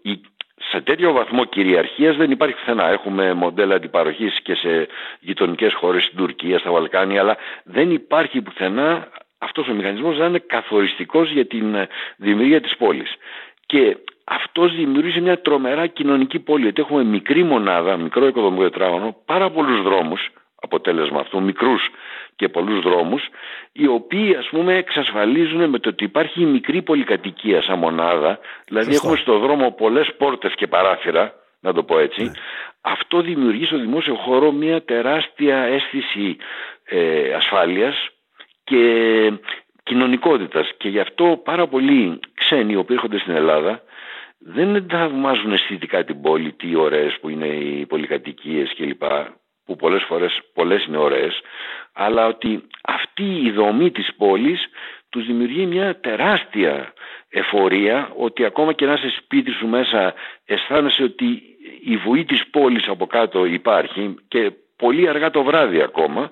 σε 0.60 0.80
τέτοιο 0.80 1.12
βαθμό 1.12 1.44
κυριαρχίας 1.44 2.16
δεν 2.16 2.30
υπάρχει 2.30 2.54
πουθενά. 2.54 2.88
Έχουμε 2.88 3.32
μοντέλα 3.32 3.74
αντιπαροχής 3.74 4.40
και 4.42 4.54
σε 4.54 4.86
γειτονικές 5.20 5.74
χώρες, 5.74 6.04
στην 6.04 6.16
Τουρκία, 6.16 6.58
στα 6.58 6.70
Βαλκάνια, 6.70 7.20
αλλά 7.20 7.36
δεν 7.64 7.90
υπάρχει 7.90 8.42
πουθενά 8.42 9.08
αυτός 9.38 9.68
ο 9.68 9.72
μηχανισμός 9.72 10.18
να 10.18 10.26
είναι 10.26 10.38
καθοριστικός 10.38 11.30
για 11.30 11.46
την 11.46 11.74
ε, 11.74 11.88
δημιουργία 12.16 12.60
της 12.60 12.76
πόλης. 12.76 13.14
Και 13.66 13.96
αυτός 14.24 14.76
δημιουργήσει 14.76 15.20
μια 15.20 15.40
τρομερά 15.40 15.86
κοινωνική 15.86 16.38
πόλη. 16.38 16.62
Γιατί 16.62 16.80
έχουμε 16.80 17.04
μικρή 17.04 17.42
μονάδα, 17.42 17.96
μικρό 17.96 18.26
οικοδομικό 18.26 18.62
τετράγωνο, 18.62 19.16
πάρα 19.24 19.50
πολλούς 19.50 19.82
δρόμους, 19.82 20.28
αποτέλεσμα 20.54 21.20
αυτού, 21.20 21.42
μικρούς 21.42 21.90
και 22.36 22.48
πολλούς 22.48 22.80
δρόμους, 22.80 23.28
οι 23.72 23.86
οποίοι 23.86 24.34
ας 24.34 24.48
πούμε 24.48 24.74
εξασφαλίζουν 24.76 25.68
με 25.68 25.78
το 25.78 25.88
ότι 25.88 26.04
υπάρχει 26.04 26.40
η 26.42 26.44
μικρή 26.44 26.82
πολυκατοικία 26.82 27.62
σαν 27.62 27.78
μονάδα, 27.78 28.38
δηλαδή 28.66 28.94
έχουμε 28.94 29.16
στο 29.16 29.38
δρόμο 29.38 29.70
πολλές 29.70 30.14
πόρτες 30.18 30.54
και 30.54 30.66
παράθυρα, 30.66 31.34
να 31.60 31.72
το 31.72 31.82
πω 31.82 31.98
έτσι, 31.98 32.22
ναι. 32.22 32.30
αυτό 32.80 33.20
δημιουργεί 33.20 33.64
στο 33.64 33.78
δημόσιο 33.78 34.14
χώρο 34.14 34.52
μια 34.52 34.82
τεράστια 34.82 35.56
αίσθηση 35.56 36.36
ε, 36.84 37.32
ασφάλειας 37.34 38.08
και 38.64 39.32
κοινωνικότητας 39.82 40.70
και 40.76 40.88
γι' 40.88 41.00
αυτό 41.00 41.40
πάρα 41.44 41.66
πολλοί 41.66 42.20
ξένοι 42.34 42.72
οι 42.72 42.76
οποίοι 42.76 42.96
έρχονται 42.98 43.18
στην 43.18 43.34
Ελλάδα 43.34 43.82
δεν 44.38 44.86
θαυμάζουν 44.90 45.52
αισθητικά 45.52 46.04
την 46.04 46.20
πόλη, 46.20 46.52
τι 46.52 46.76
ωραίες 46.76 47.18
που 47.20 47.28
είναι 47.28 47.46
οι 47.46 47.86
πολυκατοικίες 47.86 48.74
κλπ 48.76 49.02
που 49.64 49.76
πολλές 49.76 50.02
φορές 50.02 50.40
πολλές 50.54 50.84
είναι 50.84 50.96
ωραίες, 50.96 51.40
αλλά 51.96 52.26
ότι 52.26 52.62
αυτή 52.82 53.40
η 53.44 53.50
δομή 53.50 53.90
της 53.90 54.14
πόλης 54.16 54.60
τους 55.08 55.26
δημιουργεί 55.26 55.66
μια 55.66 56.00
τεράστια 56.00 56.92
εφορία 57.28 58.12
ότι 58.16 58.44
ακόμα 58.44 58.72
και 58.72 58.86
να 58.86 58.92
είσαι 58.92 59.12
σπίτι 59.18 59.50
σου 59.50 59.66
μέσα 59.66 60.14
αισθάνεσαι 60.44 61.02
ότι 61.02 61.42
η 61.84 61.96
βουή 61.96 62.24
της 62.24 62.46
πόλης 62.50 62.88
από 62.88 63.06
κάτω 63.06 63.44
υπάρχει 63.44 64.14
και 64.28 64.52
πολύ 64.76 65.08
αργά 65.08 65.30
το 65.30 65.42
βράδυ 65.42 65.82
ακόμα 65.82 66.30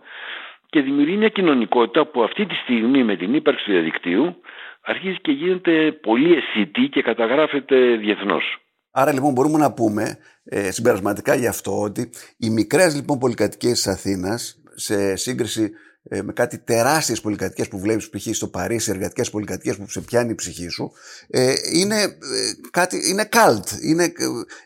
και 0.67 0.81
δημιουργεί 0.81 1.17
μια 1.17 1.29
κοινωνικότητα 1.29 2.07
που 2.07 2.23
αυτή 2.23 2.47
τη 2.47 2.55
στιγμή 2.55 3.05
με 3.05 3.17
την 3.17 3.35
ύπαρξη 3.35 3.65
του 3.65 3.71
διαδικτύου 3.71 4.41
αρχίζει 4.81 5.17
και 5.21 5.33
γίνεται 5.33 5.93
πολύ 5.93 6.35
αισθητή 6.35 6.89
και 6.89 7.03
καταγράφεται 7.03 7.77
διεθνώς. 7.97 8.59
Άρα 8.91 9.13
λοιπόν 9.13 9.33
μπορούμε 9.33 9.59
να 9.59 9.73
πούμε 9.73 10.19
ε, 10.45 10.71
συμπερασματικά 10.71 11.35
γι' 11.35 11.47
αυτό 11.47 11.81
ότι 11.81 12.11
οι 12.39 12.51
μικρές 12.51 12.95
λοιπόν 12.95 13.19
πολυκατοικίες 13.19 13.73
της 13.73 13.87
Αθήνας 13.87 14.64
σε 14.75 15.17
σύγκριση 15.17 15.73
ε, 16.09 16.23
με 16.23 16.33
κάτι 16.33 16.59
τεράστιες 16.59 17.21
πολυκατοικίες 17.21 17.69
που 17.69 17.79
βλέπεις 17.79 18.11
π.χ. 18.11 18.35
στο 18.35 18.49
Παρίσι, 18.49 18.91
εργατικές 18.91 19.31
πολυκατοικίες 19.31 19.77
που 19.77 19.89
σε 19.89 20.01
πιάνει 20.01 20.31
η 20.31 20.35
ψυχή 20.35 20.69
σου 20.69 20.91
ε, 21.31 21.53
είναι, 21.75 21.97
ε, 22.03 22.69
κάτι, 22.71 22.97
είναι 23.11 23.29
cult, 23.33 23.85
είναι 23.89 24.05
ε, 24.05 24.11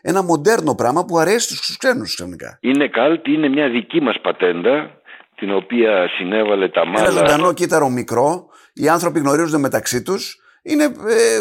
ένα 0.01 0.23
μοντέρνο 0.23 0.75
πράγμα 0.75 1.05
που 1.05 1.17
αρέσει 1.17 1.55
στους 1.55 1.77
ξένους 1.77 2.15
ξαφνικά. 2.15 2.57
Είναι 2.61 2.89
cult, 2.97 3.27
είναι 3.27 3.49
μια 3.49 3.69
δική 3.69 4.01
μας 4.01 4.19
πατέντα 4.21 5.01
την 5.35 5.53
οποία 5.53 6.07
συνέβαλε 6.17 6.69
τα 6.69 6.85
μάλλα. 6.85 6.99
Ένα 6.99 7.09
ζωντανό 7.09 7.53
κύτταρο 7.53 7.89
μικρό, 7.89 8.49
οι 8.73 8.89
άνθρωποι 8.89 9.19
γνωρίζονται 9.19 9.57
μεταξύ 9.57 10.01
τους 10.01 10.39
είναι, 10.61 10.83
ε... 10.83 11.39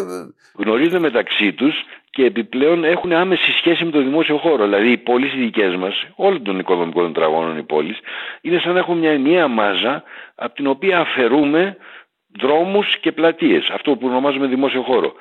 Γνωρίζονται 0.56 0.98
μεταξύ 0.98 1.52
τους 1.52 1.74
και 2.18 2.24
επιπλέον 2.24 2.84
έχουν 2.84 3.12
άμεση 3.12 3.52
σχέση 3.52 3.84
με 3.84 3.90
το 3.90 3.98
δημόσιο 3.98 4.36
χώρο. 4.36 4.64
Δηλαδή 4.64 4.90
οι 4.90 4.96
πόλεις 4.96 5.32
οι 5.32 5.36
δικές 5.36 5.76
μας, 5.76 6.06
όλων 6.16 6.42
των 6.42 6.58
οικοδομικών 6.58 7.12
τετραγώνων 7.12 7.58
οι 7.58 7.62
πόλεις, 7.62 7.98
είναι 8.40 8.58
σαν 8.58 8.72
να 8.72 8.78
έχουν 8.78 8.98
μια 8.98 9.10
ενιαία 9.10 9.48
μάζα 9.48 10.02
από 10.34 10.54
την 10.54 10.66
οποία 10.66 10.98
αφαιρούμε 10.98 11.76
δρόμους 12.40 12.98
και 12.98 13.12
πλατείες. 13.12 13.70
Αυτό 13.70 13.96
που 13.96 14.06
ονομάζουμε 14.06 14.46
δημόσιο 14.46 14.82
χώρο. 14.82 15.12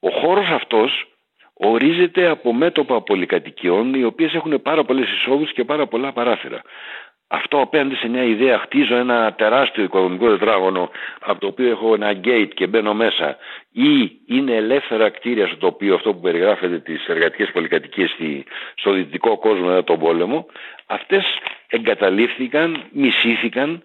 Ο 0.00 0.10
χώρος 0.10 0.48
αυτός 0.48 1.06
ορίζεται 1.54 2.28
από 2.28 2.52
μέτωπα 2.52 3.02
πολυκατοικιών 3.02 3.94
οι 3.94 4.04
οποίες 4.04 4.34
έχουν 4.34 4.62
πάρα 4.62 4.84
πολλές 4.84 5.12
εισόδους 5.12 5.52
και 5.52 5.64
πάρα 5.64 5.86
πολλά 5.86 6.12
παράθυρα. 6.12 6.62
Αυτό 7.28 7.60
απέναντι 7.60 7.94
σε 7.94 8.08
μια 8.08 8.22
ιδέα 8.22 8.58
χτίζω 8.58 8.96
ένα 8.96 9.34
τεράστιο 9.34 9.84
οικοδομικό 9.84 10.28
τετράγωνο 10.28 10.90
από 11.20 11.40
το 11.40 11.46
οποίο 11.46 11.70
έχω 11.70 11.94
ένα 11.94 12.20
gate 12.24 12.50
και 12.54 12.66
μπαίνω 12.66 12.94
μέσα. 12.94 13.36
Ή 13.72 14.10
είναι 14.26 14.54
ελεύθερα 14.54 15.10
κτίρια 15.10 15.46
στο 15.46 15.56
τοπίο 15.56 15.94
αυτό 15.94 16.14
που 16.14 16.20
περιγράφεται 16.20 16.78
τις 16.78 17.06
εργατικές 17.06 17.50
πολυκατοικίες 17.52 18.16
στο 18.74 18.92
δυτικό 18.92 19.38
κόσμο 19.38 19.66
μετά 19.66 19.84
τον 19.84 19.98
πόλεμο. 19.98 20.46
Αυτές 20.86 21.24
εγκαταλείφθηκαν, 21.68 22.84
μισήθηκαν 22.90 23.82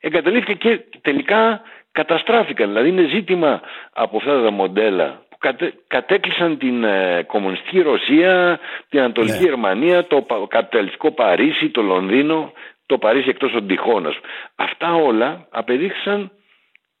εγκαταλείφθηκαν 0.00 0.58
και 0.58 0.98
τελικά 1.00 1.60
καταστράφηκαν. 1.92 2.68
Δηλαδή 2.68 2.88
είναι 2.88 3.08
ζήτημα 3.08 3.60
από 3.92 4.16
αυτά 4.16 4.42
τα 4.42 4.50
μοντέλα 4.50 5.22
που 5.28 5.38
κατέκλυσαν 5.86 6.58
την 6.58 6.84
ε, 6.84 7.22
κομμουνιστική 7.26 7.80
Ρωσία, 7.80 8.60
την 8.88 9.00
Ανατολική 9.00 9.38
ναι. 9.38 9.44
Γερμανία, 9.44 10.06
το 10.06 10.26
καπιταλιστικό 10.48 11.10
Παρίσι, 11.10 11.68
το 11.68 11.82
Λονδίνο 11.82 12.52
το 12.90 12.98
Παρίσι 12.98 13.28
εκτός 13.28 13.52
των 13.52 13.66
τυχών. 13.66 14.06
Αυτά 14.54 14.94
όλα 14.94 15.46
απεδείχθησαν 15.50 16.30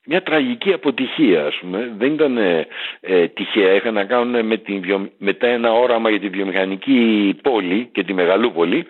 μια 0.06 0.22
τραγική 0.22 0.72
αποτυχία 0.72 1.46
ας 1.46 1.58
πούμε. 1.60 1.94
Δεν 1.98 2.12
ήταν 2.12 2.36
ε, 2.38 2.66
ε 3.00 3.28
τυχαία. 3.28 3.74
Είχαν 3.74 3.94
να 3.94 4.04
κάνουν 4.04 4.46
με 4.46 4.56
την 4.56 5.10
μετά 5.18 5.46
ένα 5.46 5.72
όραμα 5.72 6.10
για 6.10 6.20
τη 6.20 6.28
βιομηχανική 6.28 7.00
πόλη 7.42 7.88
και 7.92 8.04
τη 8.04 8.12
μεγαλούπολη. 8.12 8.86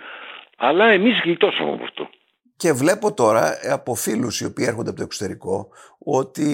Αλλά 0.57 0.85
εμείς 0.85 1.21
γλιτώσαμε 1.25 1.73
από 1.73 1.85
αυτό. 1.85 2.09
Και 2.57 2.73
βλέπω 2.73 3.15
τώρα 3.15 3.59
από 3.73 3.95
φίλους 3.95 4.41
οι 4.41 4.45
οποίοι 4.45 4.65
έρχονται 4.69 4.89
από 4.89 4.99
το 4.99 5.05
εξωτερικό 5.05 5.69
ότι 5.99 6.49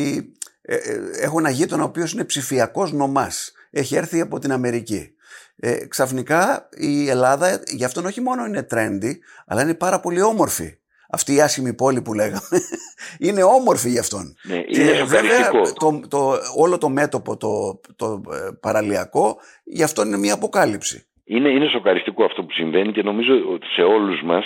ε, 0.62 0.76
έχω 1.24 1.38
ένα 1.38 1.50
γείτονα 1.50 1.82
ο 1.82 1.86
οποίος 1.86 2.12
είναι 2.12 2.24
ψηφιακός 2.24 2.92
νομάς. 2.92 3.52
Έχει 3.70 3.96
έρθει 3.96 4.20
από 4.20 4.38
την 4.38 4.52
Αμερική. 4.52 5.15
Ε, 5.56 5.86
ξαφνικά 5.86 6.68
η 6.76 7.08
Ελλάδα 7.08 7.62
γι' 7.66 7.84
αυτόν 7.84 8.06
όχι 8.06 8.20
μόνο 8.20 8.44
είναι 8.44 8.66
trendy, 8.70 9.12
αλλά 9.46 9.62
είναι 9.62 9.74
πάρα 9.74 10.00
πολύ 10.00 10.22
όμορφη 10.22 10.78
αυτή 11.10 11.34
η 11.34 11.40
άσχημη 11.40 11.74
πόλη 11.74 12.02
που 12.02 12.14
λέγαμε, 12.14 12.58
είναι 13.26 13.42
όμορφη 13.42 13.88
γι' 13.88 13.98
αυτόν. 13.98 14.36
Ναι, 14.42 14.54
είναι 14.54 14.92
και 14.92 15.02
βέβαια 15.04 15.50
το, 15.78 16.00
το, 16.08 16.32
όλο 16.56 16.78
το 16.78 16.88
μέτωπο, 16.88 17.36
το, 17.36 17.80
το 17.96 18.22
ε, 18.32 18.50
παραλιακό, 18.60 19.36
γι' 19.64 19.82
αυτό 19.82 20.02
είναι 20.02 20.16
μια 20.16 20.34
αποκάλυψη. 20.34 21.06
Είναι, 21.24 21.48
είναι 21.48 21.68
σοκαριστικό 21.68 22.24
αυτό 22.24 22.42
που 22.42 22.52
συμβαίνει 22.52 22.92
και 22.92 23.02
νομίζω 23.02 23.32
ότι 23.52 23.66
σε 23.66 23.82
όλους 23.82 24.22
μας 24.22 24.44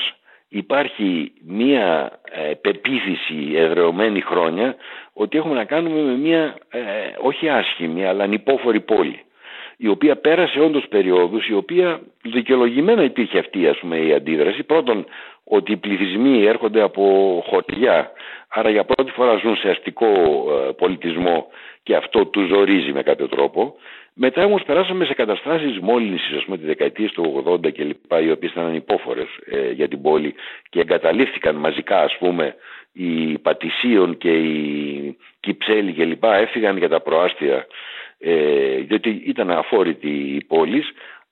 υπάρχει 0.49 1.33
μια 1.47 2.11
ε, 2.31 2.55
πεποίθηση 2.55 3.53
εδρεωμένη 3.55 4.21
χρόνια 4.21 4.77
ότι 5.13 5.39
έχουμε 5.39 5.55
να 5.55 5.65
κάνουμε 5.65 6.03
με 6.03 6.17
μια 6.17 6.57
ε, 6.69 6.81
όχι 7.23 7.49
άσχημη 7.49 8.07
αλλά 8.07 8.25
ανυπόφορη 8.25 8.81
πόλη 8.81 9.25
η 9.83 9.89
οποία 9.89 10.17
πέρασε 10.17 10.61
όντως 10.61 10.87
περιόδους, 10.89 11.49
η 11.49 11.55
οποία 11.55 12.01
δικαιολογημένα 12.23 13.03
υπήρχε 13.03 13.39
αυτή 13.39 13.69
ας 13.69 13.79
πούμε, 13.79 13.97
η 13.99 14.13
αντίδραση. 14.13 14.63
Πρώτον, 14.63 15.07
ότι 15.45 15.73
οι 15.73 15.77
πληθυσμοί 15.77 16.45
έρχονται 16.45 16.83
από 16.83 17.03
χωριά, 17.47 18.13
άρα 18.49 18.71
για 18.71 18.85
πρώτη 18.85 19.11
φορά 19.11 19.37
ζουν 19.37 19.57
σε 19.57 19.71
αστικό 19.71 20.07
ε, 20.07 20.73
πολιτισμό 20.73 21.47
και 21.83 21.97
αυτό 21.97 22.27
τους 22.27 22.49
ζορίζει 22.49 22.93
με 22.93 23.03
κάποιο 23.03 23.29
τρόπο. 23.29 23.75
Μετά 24.15 24.45
όμως 24.45 24.63
περάσαμε 24.63 25.05
σε 25.05 25.15
καταστάσεις 25.15 25.79
μόλυνσης, 25.79 26.37
ας 26.37 26.45
πούμε, 26.45 26.59
τη 26.59 26.67
δεκαετία 26.67 27.09
του 27.09 27.45
80 27.47 27.73
και 27.73 27.85
λοιπά, 27.85 28.21
οι 28.21 28.31
οποίες 28.31 28.53
ήταν 28.53 28.65
ανυπόφορες 28.65 29.29
ε, 29.51 29.71
για 29.71 29.89
την 29.89 30.03
πόλη 30.03 30.35
και 30.69 30.81
εγκαταλείφθηκαν 30.81 31.55
μαζικά, 31.55 32.03
ας 32.03 32.17
πούμε, 32.19 32.55
οι 32.93 33.39
Πατησίων 33.39 34.17
και 34.17 34.33
οι 34.33 35.17
Κυψέλοι 35.41 35.93
και 35.93 36.05
λοιπά, 36.05 36.37
έφυγαν 36.37 36.77
για 36.77 36.89
τα 36.89 37.01
προάστια, 37.01 37.67
ε, 38.23 38.77
διότι 38.77 39.23
ήταν 39.25 39.51
αφόρητη 39.51 40.09
η 40.09 40.45
πόλη, 40.45 40.83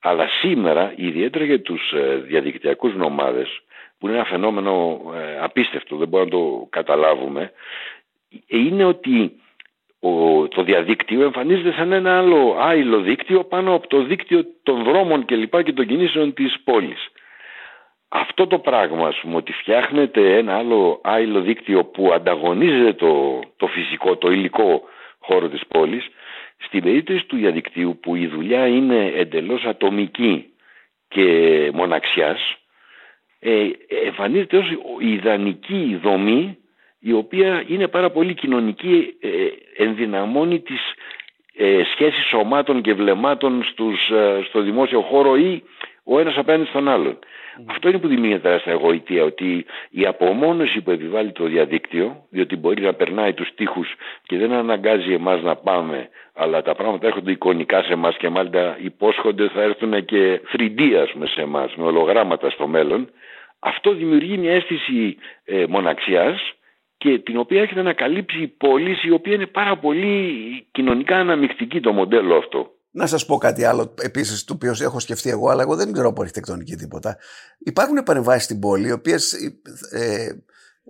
αλλά 0.01 0.29
σήμερα, 0.41 0.93
ιδιαίτερα 0.97 1.45
για 1.45 1.61
τους 1.61 1.93
ε, 1.93 2.17
διαδικτυακούς 2.17 2.95
νομάδες, 2.95 3.61
που 3.99 4.07
είναι 4.07 4.17
ένα 4.17 4.25
φαινόμενο 4.25 5.01
ε, 5.15 5.39
απίστευτο, 5.41 5.97
δεν 5.97 6.09
μπορούμε 6.09 6.31
να 6.31 6.37
το 6.39 6.67
καταλάβουμε, 6.71 7.53
είναι 8.47 8.85
ότι 8.85 9.33
το 10.49 10.63
διαδίκτυο 10.63 11.23
εμφανίζεται 11.23 11.73
σαν 11.73 11.93
ένα 11.93 12.19
άλλο 12.19 12.57
άειλο 12.61 13.01
δίκτυο 13.01 13.45
πάνω 13.45 13.75
από 13.75 13.89
το 13.89 14.03
δίκτυο 14.03 14.45
των 14.63 14.83
δρόμων 14.83 15.25
και 15.25 15.37
λοιπά 15.37 15.63
και 15.63 15.73
των 15.73 15.87
κινήσεων 15.87 16.35
της 16.35 16.61
πόλης. 16.65 17.09
Αυτό 18.09 18.47
το 18.47 18.59
πράγμα, 18.59 19.09
ας 19.09 19.19
πούμε, 19.21 19.37
ότι 19.37 19.53
φτιάχνεται 19.53 20.37
ένα 20.37 20.57
άλλο 20.57 21.01
άειλο 21.03 21.41
δίκτυο 21.41 21.85
που 21.85 22.13
ανταγωνίζεται 22.13 22.93
το, 22.93 23.41
το 23.57 23.67
φυσικό, 23.67 24.17
το 24.17 24.31
υλικό 24.31 24.83
χώρο 25.19 25.49
της 25.49 25.63
πόλης, 25.69 26.09
στην 26.59 26.83
περίπτωση 26.83 27.27
του 27.27 27.37
διαδικτύου 27.37 27.99
που 28.03 28.15
η 28.15 28.27
δουλειά 28.27 28.67
είναι 28.67 29.13
εντελώς 29.17 29.65
ατομική 29.65 30.53
και 31.09 31.71
μοναξιάς, 31.75 32.57
ε, 33.41 33.69
εμφανίζεται 34.05 34.57
ως 34.57 34.71
η 35.01 35.13
ιδανική 35.13 35.99
δομή 36.03 36.59
η 37.01 37.13
οποία 37.13 37.65
είναι 37.67 37.89
πάρα 37.89 38.11
πολύ 38.11 38.35
κοινωνική, 38.35 39.17
ε, 39.21 39.29
ενδυναμώνει 39.85 40.61
τις 40.61 40.81
ε, 41.57 41.83
σχέσεις 41.93 42.25
σωμάτων 42.27 42.83
και 42.83 42.95
βλεμμάτων 42.95 43.65
στους, 43.65 44.11
ε, 44.11 44.41
στο 44.49 44.61
δημόσιο 44.61 45.01
χώρο 45.01 45.37
ή 45.37 45.63
ο 46.05 46.19
ένας 46.19 46.37
απέναντι 46.37 46.69
στον 46.69 46.89
άλλον. 46.89 47.19
Αυτό 47.67 47.89
είναι 47.89 47.99
που 47.99 48.09
δημιουργεί 48.09 48.39
τεράστια 48.39 48.73
εγωιτεία, 48.73 49.25
ότι 49.25 49.65
η 49.91 50.07
απομόνωση 50.07 50.81
που 50.81 50.91
επιβάλλει 50.91 51.33
το 51.33 51.45
διαδίκτυο, 51.45 52.27
διότι 52.31 52.57
μπορεί 52.57 52.83
να 52.83 52.95
περνάει 52.95 53.33
τους 53.35 53.49
τοίχους 53.55 53.95
και 54.23 54.39
δεν 54.39 54.53
αναγκάζει 54.53 55.13
εμάς 55.13 55.43
να 55.43 55.57
πάμε, 55.57 56.09
αλλά 56.35 56.63
τα 56.63 56.75
πράγματα 56.75 57.07
έρχονται 57.07 57.31
εικονικά 57.31 57.83
σε 57.83 57.93
εμάς 57.93 58.17
και 58.17 58.29
μάλιστα 58.29 58.79
υπόσχονται 58.81 59.49
θα 59.49 59.63
έρθουν 59.63 60.05
και 60.05 60.41
3D 60.57 60.93
ας 61.03 61.11
πούμε 61.11 61.27
σε 61.27 61.41
εμάς, 61.41 61.75
με 61.77 61.85
ολογράμματα 61.85 62.51
στο 62.51 62.67
μέλλον, 62.67 63.11
αυτό 63.59 63.93
δημιουργεί 63.93 64.39
μια 64.39 64.53
αίσθηση 64.53 65.17
ε, 65.45 65.65
μοναξιάς 65.69 66.53
και 66.99 67.19
την 67.19 67.37
οποία 67.37 67.63
έχετε 67.63 67.83
να 67.83 67.93
καλύψει 67.93 68.43
η 68.43 68.47
πόλη 68.47 68.97
η 69.03 69.11
οποία 69.11 69.35
είναι 69.35 69.47
πάρα 69.47 69.77
πολύ 69.77 70.67
κοινωνικά 70.73 71.17
αναμεικτική 71.17 71.81
το 71.81 71.93
μοντέλο 71.93 72.37
αυτό. 72.37 72.71
Να 72.91 73.07
σας 73.07 73.27
πω 73.27 73.37
κάτι 73.37 73.65
άλλο 73.65 73.95
επίσης, 74.01 74.45
το 74.45 74.53
οποίο 74.53 74.75
έχω 74.81 75.01
σκεφτεί 75.01 75.31
εγώ, 75.31 75.49
αλλά 75.49 75.63
εγώ 75.63 75.77
δεν 75.77 75.93
ξέρω 75.93 76.09
από 76.09 76.21
αρχιτεκτονική 76.21 76.77
τίποτα. 76.77 77.17
Υπάρχουν 77.59 78.03
παρεμβάσεις 78.03 78.45
στην 78.45 78.59
πόλη, 78.59 78.89
οι 78.89 78.93
οποίες 78.93 79.33
ε, 79.91 80.33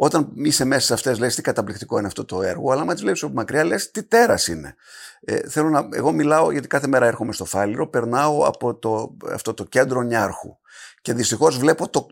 όταν 0.01 0.33
είσαι 0.35 0.65
μέσα 0.65 0.87
σε 0.87 0.95
αυτές, 0.95 1.19
λες 1.19 1.35
τι 1.35 1.43
καταπληκτικό 1.43 1.99
είναι 1.99 2.07
αυτό 2.07 2.25
το 2.25 2.43
έργο, 2.43 2.73
αλλά 2.73 2.81
άμα 2.81 2.93
τις 2.93 3.03
βλέπεις 3.03 3.23
από 3.23 3.33
μακριά, 3.33 3.65
λες 3.65 3.91
τι 3.91 4.03
τέρας 4.03 4.47
είναι. 4.47 4.75
Ε, 5.21 5.49
θέλω 5.49 5.69
να, 5.69 5.89
εγώ 5.93 6.13
μιλάω, 6.13 6.51
γιατί 6.53 6.67
κάθε 6.67 6.87
μέρα 6.87 7.07
έρχομαι 7.07 7.33
στο 7.33 7.45
Φάληρο, 7.45 7.89
περνάω 7.89 8.47
από 8.47 8.75
το, 8.75 9.17
αυτό 9.33 9.55
το 9.55 9.65
κέντρο 9.65 10.03
Νιάρχου. 10.03 10.57
Και 11.03 11.13
δυστυχώς 11.13 11.59
βλέπω 11.59 11.89
το, 11.89 12.07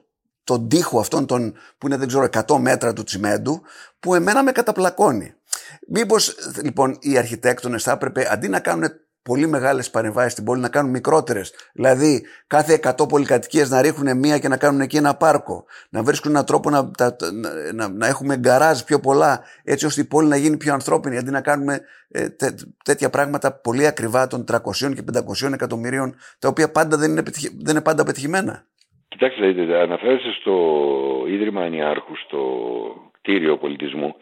τον 0.44 0.68
τοίχο 0.68 0.99
αυτόν 0.99 1.27
τον, 1.27 1.55
που 1.79 1.87
είναι 1.87 1.96
δεν 1.96 2.09
ξέρω 2.09 2.29
100 2.46 2.59
μέτρα 2.59 2.92
του 2.92 3.05
τσιμέντου 3.05 3.62
που 4.01 4.14
εμένα 4.14 4.42
με 4.42 4.53
καταπλακώνει. 4.53 5.35
Μήπως 5.88 6.35
λοιπόν 6.62 6.99
οι 7.01 7.18
αρχιτέκτονες 7.18 7.83
θα 7.83 7.92
έπρεπε 7.92 8.29
αντί 8.33 8.49
να 8.49 8.61
κάνουν 8.61 8.90
πολύ 9.28 9.46
μεγάλες 9.46 9.90
παρεμβάσεις 9.90 10.32
στην 10.32 10.44
πόλη 10.44 10.60
να 10.60 10.68
κάνουν 10.68 10.90
μικρότερες. 10.90 11.52
Δηλαδή 11.74 12.22
κάθε 12.46 12.80
100 12.82 13.08
πολυκατοικίες 13.08 13.70
να 13.70 13.82
ρίχνουν 13.82 14.18
μία 14.18 14.38
και 14.38 14.48
να 14.48 14.56
κάνουν 14.56 14.80
εκεί 14.80 14.96
ένα 14.96 15.16
πάρκο. 15.16 15.64
Να 15.90 16.02
βρίσκουν 16.02 16.30
έναν 16.30 16.44
τρόπο 16.44 16.70
να, 16.70 16.90
να, 17.74 17.88
να, 17.88 18.06
έχουμε 18.06 18.36
γκαράζ 18.36 18.80
πιο 18.80 19.00
πολλά 19.00 19.40
έτσι 19.64 19.86
ώστε 19.86 20.00
η 20.00 20.04
πόλη 20.04 20.28
να 20.28 20.36
γίνει 20.36 20.56
πιο 20.56 20.72
ανθρώπινη 20.72 21.16
αντί 21.18 21.30
να 21.30 21.40
κάνουμε 21.40 21.80
ε, 22.10 22.26
τέτοια 22.84 23.10
πράγματα 23.10 23.60
πολύ 23.60 23.86
ακριβά 23.86 24.26
των 24.26 24.44
300 24.52 24.58
και 24.94 25.04
500 25.46 25.52
εκατομμυρίων 25.52 26.14
τα 26.38 26.48
οποία 26.48 26.70
πάντα 26.70 26.96
δεν 26.96 27.10
είναι, 27.10 27.22
δεν 27.62 27.74
είναι 27.74 27.82
πάντα 27.82 28.04
πετυχημένα. 28.04 28.64
Κοιτάξτε, 29.08 29.44
αναφέρεστε 29.82 30.30
στο 30.40 30.54
Ίδρυμα 31.28 31.62
Ανιάρχου, 31.62 32.16
στο 32.16 32.40
κτίριο 33.20 33.56
πολιτισμού, 33.56 34.14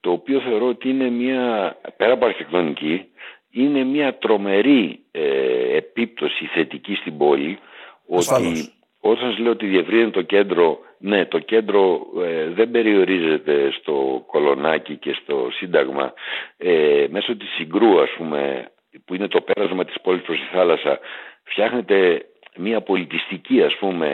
το 0.00 0.10
οποίο 0.10 0.40
θεωρώ 0.40 0.66
ότι 0.66 0.88
είναι 0.88 1.10
μια, 1.10 1.76
πέρα 1.96 2.12
από 2.12 2.24
αρχιτεκτονική, 2.24 3.04
είναι 3.50 3.84
μια 3.84 4.18
τρομερή 4.18 5.00
ε, 5.10 5.76
επίπτωση 5.76 6.44
θετική 6.44 6.94
στην 6.94 7.16
πόλη, 7.16 7.58
ότι 8.06 8.72
όταν 9.00 9.30
σας 9.30 9.38
λέω 9.38 9.52
ότι 9.52 9.66
διευρύνει 9.66 10.10
το 10.10 10.22
κέντρο, 10.22 10.78
ναι, 10.98 11.26
το 11.26 11.38
κέντρο 11.38 12.06
ε, 12.24 12.48
δεν 12.48 12.70
περιορίζεται 12.70 13.70
στο 13.70 14.24
κολονάκι 14.26 14.96
και 14.96 15.16
στο 15.22 15.48
σύνταγμα, 15.52 16.12
ε, 16.56 17.06
μέσω 17.10 17.36
της 17.36 17.48
συγκρού, 17.48 18.00
ας 18.00 18.10
πούμε, 18.16 18.70
που 19.04 19.14
είναι 19.14 19.28
το 19.28 19.40
πέρασμα 19.40 19.84
της 19.84 20.00
πόλης 20.02 20.22
προς 20.22 20.38
τη 20.38 20.46
θάλασσα, 20.52 20.98
φτιάχνεται 21.42 22.24
μια 22.56 22.80
πολιτιστική 22.80 23.62
ας 23.62 23.76
πούμε 23.76 24.10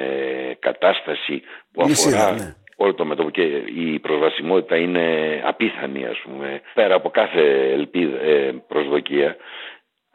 κατάσταση 0.59 1.42
που 1.72 1.83
αφορά 1.83 2.33
ναι. 2.33 2.55
Όλο 2.76 2.94
το 2.94 3.04
μέτωπο 3.04 3.30
και 3.30 3.42
η 3.74 3.98
προσβασιμότητα 3.98 4.76
είναι 4.76 5.40
απίθανη 5.44 6.06
ας 6.06 6.18
πούμε 6.18 6.60
πέρα 6.74 6.94
από 6.94 7.10
κάθε 7.10 7.72
ελπίδα, 7.72 8.20
ε, 8.20 8.64
προσδοκία 8.68 9.36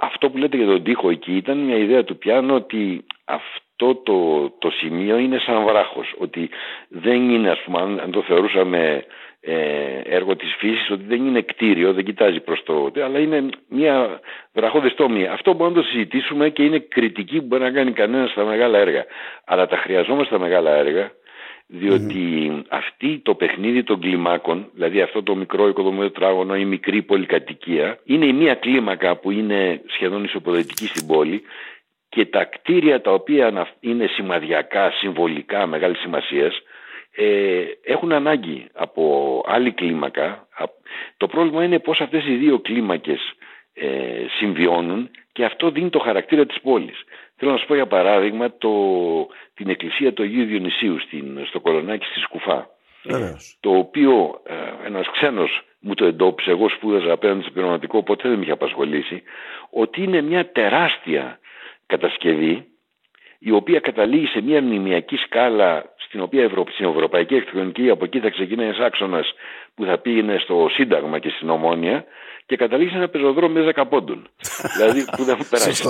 αυτό 0.01 0.29
που 0.29 0.37
λέτε 0.37 0.57
για 0.57 0.65
τον 0.65 0.83
τοίχο 0.83 1.09
εκεί 1.09 1.35
ήταν 1.35 1.57
μια 1.57 1.77
ιδέα 1.77 2.03
του 2.03 2.17
πιάνου 2.17 2.55
ότι 2.55 3.05
αυτό 3.25 3.95
το, 3.95 4.49
το 4.59 4.69
σημείο 4.69 5.17
είναι 5.17 5.37
σαν 5.37 5.63
βράχος 5.63 6.13
ότι 6.17 6.49
δεν 6.87 7.29
είναι 7.29 7.49
ας 7.49 7.61
πούμε 7.61 7.79
αν 7.79 8.11
το 8.11 8.21
θεωρούσαμε 8.21 9.05
ε, 9.43 10.01
έργο 10.03 10.35
της 10.35 10.55
φύσης 10.57 10.89
ότι 10.89 11.03
δεν 11.03 11.25
είναι 11.25 11.41
κτίριο, 11.41 11.93
δεν 11.93 12.03
κοιτάζει 12.03 12.39
προς 12.39 12.63
το 12.63 12.91
αλλά 13.03 13.19
είναι 13.19 13.49
μια 13.69 14.19
βραχώδες 14.53 14.93
τόμη. 14.93 15.27
Αυτό 15.27 15.53
μπορούμε 15.53 15.75
να 15.77 15.81
το 15.81 15.87
συζητήσουμε 15.87 16.49
και 16.49 16.63
είναι 16.63 16.79
κριτική 16.79 17.39
που 17.39 17.45
μπορεί 17.45 17.63
να 17.63 17.71
κάνει 17.71 17.91
κανένας 17.91 18.31
στα 18.31 18.43
μεγάλα 18.43 18.77
έργα. 18.77 19.05
Αλλά 19.45 19.67
τα 19.67 19.77
χρειαζόμαστε 19.77 20.35
τα 20.35 20.41
μεγάλα 20.41 20.75
έργα 20.75 21.11
διότι 21.73 22.51
mm. 22.51 22.61
αυτή 22.69 23.19
το 23.23 23.35
παιχνίδι 23.35 23.83
των 23.83 23.99
κλιμάκων, 23.99 24.69
δηλαδή 24.73 25.01
αυτό 25.01 25.23
το 25.23 25.35
μικρό 25.35 25.67
οικοδομικό 25.67 26.03
τετράγωνο, 26.03 26.55
η 26.55 26.65
μικρή 26.65 27.01
πολυκατοικία, 27.01 27.99
είναι 28.03 28.25
η 28.25 28.33
μία 28.33 28.55
κλίμακα 28.55 29.15
που 29.15 29.31
είναι 29.31 29.81
σχεδόν 29.87 30.23
ισοποδοτική 30.23 30.87
στην 30.87 31.07
πόλη 31.07 31.41
και 32.09 32.25
τα 32.25 32.43
κτίρια 32.43 33.01
τα 33.01 33.11
οποία 33.11 33.67
είναι 33.79 34.07
σημαδιακά, 34.07 34.91
συμβολικά, 34.91 35.67
μεγάλης 35.67 35.99
σημασίας, 35.99 36.61
ε, 37.15 37.63
έχουν 37.83 38.11
ανάγκη 38.11 38.67
από 38.73 39.43
άλλη 39.47 39.71
κλίμακα. 39.71 40.47
Το 41.17 41.27
πρόβλημα 41.27 41.63
είναι 41.63 41.79
πώς 41.79 42.01
αυτές 42.01 42.25
οι 42.25 42.35
δύο 42.35 42.59
κλίμακες 42.59 43.19
ε, 43.73 43.87
συμβιώνουν 44.37 45.09
και 45.31 45.45
αυτό 45.45 45.69
δίνει 45.69 45.89
το 45.89 45.99
χαρακτήρα 45.99 46.45
της 46.45 46.61
πόλης. 46.61 47.03
Θέλω 47.35 47.51
να 47.51 47.57
σου 47.57 47.65
πω 47.65 47.75
για 47.75 47.87
παράδειγμα 47.87 48.57
το, 48.57 48.71
την 49.53 49.69
εκκλησία 49.69 50.13
του 50.13 50.23
Αγίου 50.23 50.45
Διονυσίου 50.45 50.99
στην, 50.99 51.45
στο 51.47 51.59
Κολονάκι 51.59 52.05
στη 52.05 52.19
Σκουφά. 52.19 52.69
Το 53.59 53.69
οποίο 53.77 54.41
ε, 54.45 54.87
ένας 54.87 55.09
ξένος 55.11 55.61
μου 55.79 55.93
το 55.93 56.05
εντόπισε, 56.05 56.51
εγώ 56.51 56.69
σπούδαζα 56.69 57.11
απέναντι 57.11 57.41
στο 57.41 57.51
πειραματικό, 57.51 58.03
ποτέ 58.03 58.27
δεν 58.27 58.37
με 58.37 58.43
είχε 58.43 58.51
απασχολήσει, 58.51 59.23
ότι 59.69 60.03
είναι 60.03 60.21
μια 60.21 60.51
τεράστια 60.51 61.39
κατασκευή 61.85 62.65
η 63.39 63.51
οποία 63.51 63.79
καταλήγει 63.79 64.25
σε 64.25 64.41
μια 64.41 64.61
μνημιακή 64.61 65.15
σκάλα 65.15 65.93
στην 65.97 66.21
οποία 66.21 66.43
Ευρω... 66.43 66.65
στην 66.69 66.85
Ευρωπαϊκή 66.85 67.35
Εκτρονική 67.35 67.89
από 67.89 68.05
εκεί 68.05 68.19
θα 68.19 68.29
ξεκινάει 68.29 68.65
ένας 68.65 68.79
άξονας 68.79 69.33
που 69.75 69.85
θα 69.85 69.97
πήγαινε 69.97 70.37
στο 70.37 70.67
Σύνταγμα 70.71 71.19
και 71.19 71.29
στην 71.29 71.49
Ομόνια 71.49 72.05
και 72.45 72.55
καταλήγει 72.55 72.89
σε 72.89 72.95
ένα 72.95 73.07
πεζοδρόμιο 73.07 73.71
10 73.75 73.83
πόντων. 73.89 74.27
δηλαδή 74.77 75.05
που 75.15 75.23
δεν 75.23 75.37
περάσει. 75.49 75.87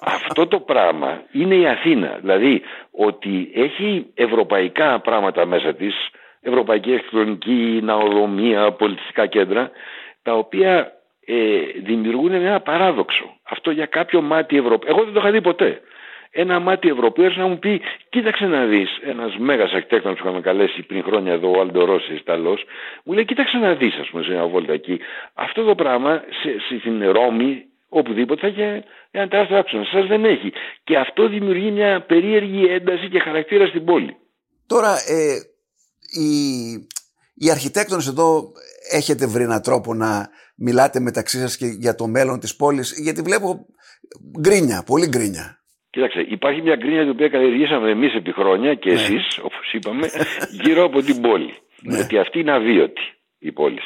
Αυτό 0.00 0.46
το 0.46 0.60
πράγμα 0.60 1.22
είναι 1.32 1.54
η 1.54 1.66
Αθήνα. 1.66 2.18
Δηλαδή 2.20 2.62
ότι 2.90 3.50
έχει 3.54 4.06
ευρωπαϊκά 4.14 5.00
πράγματα 5.00 5.46
μέσα 5.46 5.74
της, 5.74 5.94
ευρωπαϊκή 6.40 6.88
ηλεκτρονική, 6.88 7.80
ναοδομία, 7.82 8.72
πολιτιστικά 8.72 9.26
κέντρα, 9.26 9.70
τα 10.22 10.34
οποία 10.34 10.92
ε, 11.26 11.60
δημιουργούν 11.82 12.32
ένα 12.32 12.60
παράδοξο. 12.60 13.36
Αυτό 13.42 13.70
για 13.70 13.86
κάποιο 13.86 14.20
μάτι 14.20 14.56
Ευρωπαϊκό. 14.56 14.86
Εγώ 14.88 15.04
δεν 15.04 15.12
το 15.12 15.20
είχα 15.20 15.30
δει 15.30 15.40
ποτέ 15.40 15.80
ένα 16.32 16.60
μάτι 16.60 16.88
Ευρωπαίος 16.88 17.36
να 17.36 17.46
μου 17.46 17.58
πει: 17.58 17.80
Κοίταξε 18.08 18.46
να 18.46 18.64
δεις. 18.64 18.88
Ένας 19.04 19.36
μέγας 19.38 19.72
αρχιτέκτονας 19.72 20.18
που 20.18 20.24
είχαμε 20.26 20.40
καλέσει 20.40 20.82
πριν 20.82 21.02
χρόνια 21.02 21.32
εδώ, 21.32 21.50
ο 21.50 21.60
Άλντο 21.60 21.84
Ρώσης, 21.84 22.18
Ιταλό, 22.18 22.58
μου 23.04 23.12
λέει: 23.12 23.24
Κοίταξε 23.24 23.56
να 23.56 23.74
δεις, 23.74 23.94
ας 23.94 24.08
πούμε, 24.10 24.22
σε 24.22 24.30
μια 24.30 24.46
βόλτα 24.46 24.72
εκεί. 24.72 25.00
Αυτό 25.34 25.64
το 25.64 25.74
πράγμα 25.74 26.22
σε, 26.42 26.78
στην 26.78 27.10
Ρώμη, 27.10 27.64
οπουδήποτε 27.88 28.40
θα 28.40 28.46
είχε 28.46 28.84
ένα 29.10 29.28
τεράστιο 29.28 29.58
άξονα. 29.58 29.84
Σας 29.84 30.06
δεν 30.06 30.24
έχει. 30.24 30.52
Και 30.84 30.96
αυτό 30.96 31.28
δημιουργεί 31.28 31.70
μια 31.70 32.04
περίεργη 32.06 32.64
ένταση 32.64 33.08
και 33.08 33.18
χαρακτήρα 33.18 33.66
στην 33.66 33.84
πόλη. 33.84 34.16
Τώρα, 34.66 34.92
ε, 34.92 35.34
οι, 36.20 36.28
οι 37.34 37.50
αρχιτέκτονες 37.50 38.06
εδώ 38.06 38.52
έχετε 38.90 39.26
βρει 39.26 39.42
έναν 39.42 39.62
τρόπο 39.62 39.94
να 39.94 40.28
μιλάτε 40.56 41.00
μεταξύ 41.00 41.38
σας 41.38 41.56
και 41.56 41.66
για 41.66 41.94
το 41.94 42.06
μέλλον 42.06 42.40
της 42.40 42.56
πόλης, 42.56 43.00
γιατί 43.00 43.22
βλέπω 43.22 43.66
γκρίνια, 44.40 44.82
πολύ 44.86 45.08
γκρίνια. 45.08 45.61
Κοίταξε, 45.92 46.20
υπάρχει 46.28 46.62
μια 46.62 46.76
γκρίνια 46.76 47.00
την 47.00 47.10
οποία 47.10 47.28
καλλιεργήσαμε 47.28 47.90
εμείς 47.90 48.14
επί 48.14 48.32
χρόνια 48.32 48.74
και 48.74 48.88
ναι. 48.88 48.94
εσείς, 48.94 49.38
όπως 49.42 49.72
είπαμε, 49.72 50.06
γύρω 50.62 50.84
από 50.84 51.02
την 51.02 51.20
πόλη. 51.20 51.54
Ναι. 51.84 51.98
Ότι 51.98 52.18
αυτή 52.18 52.38
είναι 52.38 52.52
αβίωτη 52.52 53.02
η 53.38 53.52
πόλη. 53.52 53.80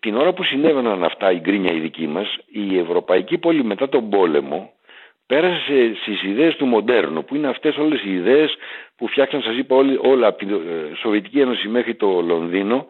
Την 0.00 0.16
ώρα 0.16 0.32
που 0.32 0.44
συνέβαιναν 0.44 1.04
αυτά 1.04 1.32
η 1.32 1.38
γκρίνια 1.38 1.72
η 1.72 1.78
δική 1.78 2.06
μας, 2.06 2.36
η 2.46 2.78
ευρωπαϊκή 2.78 3.38
πόλη 3.38 3.64
μετά 3.64 3.88
τον 3.88 4.10
πόλεμο 4.10 4.72
πέρασε 5.26 5.94
στις 6.00 6.22
ιδέες 6.22 6.56
του 6.56 6.66
μοντέρνου, 6.66 7.24
που 7.24 7.34
είναι 7.34 7.48
αυτές 7.48 7.76
όλες 7.76 8.02
οι 8.04 8.14
ιδέες 8.14 8.54
που 8.96 9.08
φτιάξαν, 9.08 9.42
σας 9.42 9.56
είπα, 9.56 9.76
όλα 10.02 10.26
από 10.26 10.38
τη 10.38 10.52
ε, 10.54 10.94
Σοβιετική 10.94 11.40
Ένωση 11.40 11.68
μέχρι 11.68 11.94
το 11.94 12.20
Λονδίνο, 12.20 12.86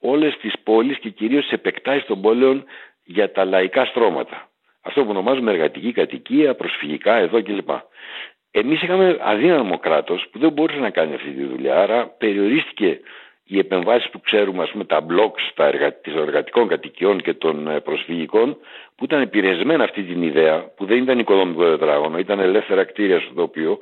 όλες 0.00 0.36
τις 0.40 0.52
πόλεις 0.62 0.98
και 0.98 1.08
κυρίως 1.08 1.42
τις 1.42 1.52
επεκτάσεις 1.52 2.06
των 2.06 2.20
πόλεων 2.20 2.64
για 3.04 3.32
τα 3.32 3.44
λαϊκά 3.44 3.84
στρώματα. 3.84 4.49
Αυτό 4.82 5.02
που 5.02 5.10
ονομάζουμε 5.10 5.50
εργατική 5.50 5.92
κατοικία, 5.92 6.54
προσφυγικά 6.54 7.14
εδώ 7.14 7.42
κλπ. 7.42 7.70
Εμείς 8.50 8.82
είχαμε 8.82 9.18
αδύναμο 9.20 9.78
κράτος 9.78 10.28
που 10.30 10.38
δεν 10.38 10.52
μπορούσε 10.52 10.78
να 10.78 10.90
κάνει 10.90 11.14
αυτή 11.14 11.30
τη 11.30 11.44
δουλειά, 11.44 11.76
άρα 11.82 12.06
περιορίστηκε 12.06 13.00
οι 13.44 13.58
επεμβάσεις 13.58 14.10
που 14.10 14.20
ξέρουμε, 14.20 14.62
ας 14.62 14.70
πούμε, 14.70 14.84
τα 14.84 15.00
μπλοκς 15.00 15.52
των 16.02 16.18
εργατικών 16.18 16.68
κατοικιών 16.68 17.20
και 17.20 17.34
των 17.34 17.68
ε, 17.68 17.80
προσφυγικών, 17.80 18.56
που 18.96 19.04
ήταν 19.04 19.20
επηρεσμένα 19.20 19.84
αυτή 19.84 20.02
την 20.02 20.22
ιδέα, 20.22 20.72
που 20.76 20.84
δεν 20.84 21.02
ήταν 21.02 21.18
οικοδομικό 21.18 21.64
τετράγωνο, 21.64 22.18
ήταν 22.18 22.40
ελεύθερα 22.40 22.84
κτίρια 22.84 23.20
στο 23.20 23.34
τοπίο. 23.34 23.78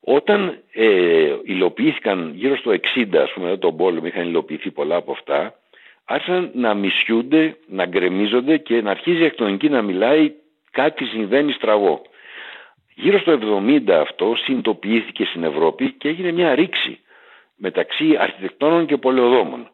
Όταν 0.00 0.58
ε, 0.72 1.34
υλοποιήθηκαν 1.44 2.32
γύρω 2.34 2.56
στο 2.56 2.70
60, 2.70 3.16
ας 3.16 3.32
πούμε, 3.32 3.56
τον 3.56 3.76
πόλεμο, 3.76 4.06
είχαν 4.06 4.28
υλοποιηθεί 4.28 4.70
πολλά 4.70 4.96
από 4.96 5.12
αυτά, 5.12 5.54
άρχισαν 6.04 6.50
να 6.54 6.74
μισιούνται, 6.74 7.56
να 7.66 7.86
γκρεμίζονται 7.86 8.56
και 8.56 8.82
να 8.82 8.90
αρχίζει 8.90 9.20
η 9.20 9.24
εκτονική 9.24 9.68
να 9.68 9.82
μιλάει 9.82 10.32
κάτι 10.70 11.04
συμβαίνει 11.04 11.52
στραβό. 11.52 12.02
Γύρω 12.94 13.18
στο 13.18 13.38
70 13.66 13.90
αυτό 13.90 14.34
συνειδητοποιήθηκε 14.36 15.24
στην 15.24 15.44
Ευρώπη 15.44 15.92
και 15.92 16.08
έγινε 16.08 16.32
μια 16.32 16.54
ρήξη 16.54 16.98
μεταξύ 17.56 18.16
αρχιτεκτόνων 18.18 18.86
και 18.86 18.96
πολεοδόμων. 18.96 19.68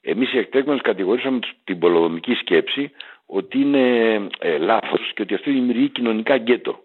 Εμείς 0.00 0.32
οι 0.32 0.38
αρχιτέκτονες 0.38 0.80
κατηγορήσαμε 0.80 1.38
την 1.64 1.78
πολεοδομική 1.78 2.34
σκέψη 2.34 2.90
ότι 3.26 3.58
είναι 3.60 4.14
ε, 4.38 4.58
λάθος 4.58 5.12
και 5.14 5.22
ότι 5.22 5.34
αυτό 5.34 5.50
δημιουργεί 5.50 5.88
κοινωνικά 5.88 6.36
γκέτο. 6.36 6.78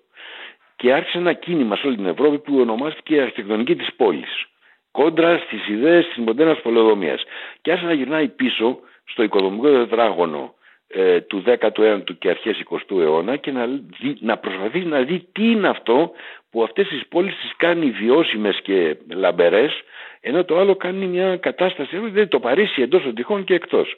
Και 0.75 0.93
άρχισε 0.93 1.17
ένα 1.17 1.33
κίνημα 1.33 1.75
σε 1.75 1.87
όλη 1.87 1.95
την 1.95 2.05
Ευρώπη 2.05 2.39
που 2.39 2.59
ονομάστηκε 2.59 3.15
η 3.15 3.19
αρχιτεκτονική 3.19 3.75
της 3.75 3.93
πόλης. 3.95 4.45
Κόντρα 4.91 5.37
στις 5.37 5.67
ιδέες 5.67 6.05
της 6.05 6.17
μοντέρνας 6.17 6.61
πολεοδομίας. 6.61 7.23
Και 7.61 7.71
άρχισε 7.71 7.89
να 7.89 7.95
γυρνάει 7.95 8.27
πίσω 8.27 8.79
στο 9.05 9.23
οικοδομικό 9.23 9.67
τετράγωνο 9.67 10.53
ε, 10.87 11.21
του 11.21 11.43
19ου 11.45 12.17
και 12.19 12.29
αρχές 12.29 12.63
20ου 12.69 12.99
αιώνα 12.99 13.35
και 13.35 13.51
να, 13.51 13.65
δει, 13.99 14.17
να 14.19 14.37
προσπαθήσει 14.37 14.85
να 14.85 15.01
δει 15.01 15.27
τι 15.31 15.51
είναι 15.51 15.67
αυτό 15.67 16.11
που 16.49 16.63
αυτές 16.63 16.87
τις 16.87 17.07
πόλεις 17.07 17.35
τις 17.35 17.53
κάνει 17.57 17.89
βιώσιμες 17.89 18.59
και 18.61 18.97
λαμπερές 19.09 19.83
ενώ 20.21 20.43
το 20.43 20.59
άλλο 20.59 20.75
κάνει 20.75 21.05
μια 21.05 21.37
κατάσταση, 21.37 21.97
δηλαδή 21.97 22.27
το 22.27 22.39
Παρίσι 22.39 22.81
εντός 22.81 23.03
των 23.03 23.15
τυχών 23.15 23.43
και 23.43 23.53
εκτός. 23.53 23.97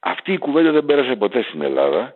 Αυτή 0.00 0.32
η 0.32 0.38
κουβέντα 0.38 0.70
δεν 0.70 0.84
πέρασε 0.84 1.16
ποτέ 1.16 1.42
στην 1.42 1.62
Ελλάδα. 1.62 2.14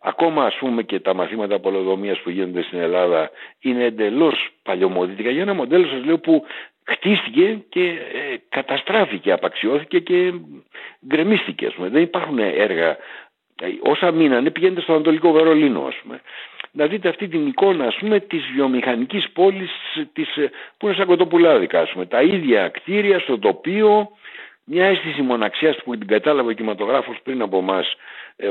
Ακόμα 0.00 0.44
ας 0.44 0.54
πούμε 0.54 0.82
και 0.82 1.00
τα 1.00 1.14
μαθήματα 1.14 1.58
πολεοδομίας 1.58 2.20
που 2.20 2.30
γίνονται 2.30 2.62
στην 2.62 2.78
Ελλάδα 2.78 3.30
είναι 3.60 3.84
εντελώς 3.84 4.48
παλιωμοδίτικα 4.62 5.30
για 5.30 5.42
ένα 5.42 5.54
μοντέλο 5.54 5.86
σας 5.86 6.04
λέω 6.04 6.18
που 6.18 6.44
χτίστηκε 6.84 7.58
και 7.68 7.84
ε, 7.88 8.36
καταστράφηκε, 8.48 9.32
απαξιώθηκε 9.32 9.98
και 9.98 10.32
γκρεμίστηκε. 11.06 11.66
Ας 11.66 11.74
πούμε. 11.74 11.88
Δεν 11.88 12.02
υπάρχουν 12.02 12.38
έργα. 12.38 12.88
Ε, 13.60 13.66
όσα 13.82 14.10
μείνανε 14.10 14.50
πηγαίνετε 14.50 14.80
στο 14.80 14.92
Ανατολικό 14.92 15.32
Βερολίνο 15.32 15.84
ας 15.86 15.94
πούμε. 16.02 16.20
Να 16.72 16.86
δείτε 16.86 17.08
αυτή 17.08 17.28
την 17.28 17.46
εικόνα 17.46 17.86
ας 17.86 17.96
πούμε 17.96 18.20
της 18.20 18.42
βιομηχανικής 18.54 19.30
πόλης 19.32 19.70
της, 20.12 20.36
ε, 20.36 20.50
που 20.78 20.86
είναι 20.86 20.96
σαν 20.96 21.06
κοτοπουλάδικα 21.06 21.80
ας 21.80 21.90
πούμε. 21.90 22.06
Τα 22.06 22.22
ίδια 22.22 22.68
κτίρια 22.68 23.18
στο 23.18 23.38
τοπίο 23.38 24.10
μια 24.64 24.86
αίσθηση 24.86 25.22
μοναξιάς 25.22 25.76
που 25.84 25.98
την 25.98 26.06
κατάλαβε 26.06 26.50
ο 26.50 26.52
κινηματογράφος 26.52 27.16
πριν 27.22 27.42
από 27.42 27.58
εμάς 27.58 27.86
ε, 27.92 27.96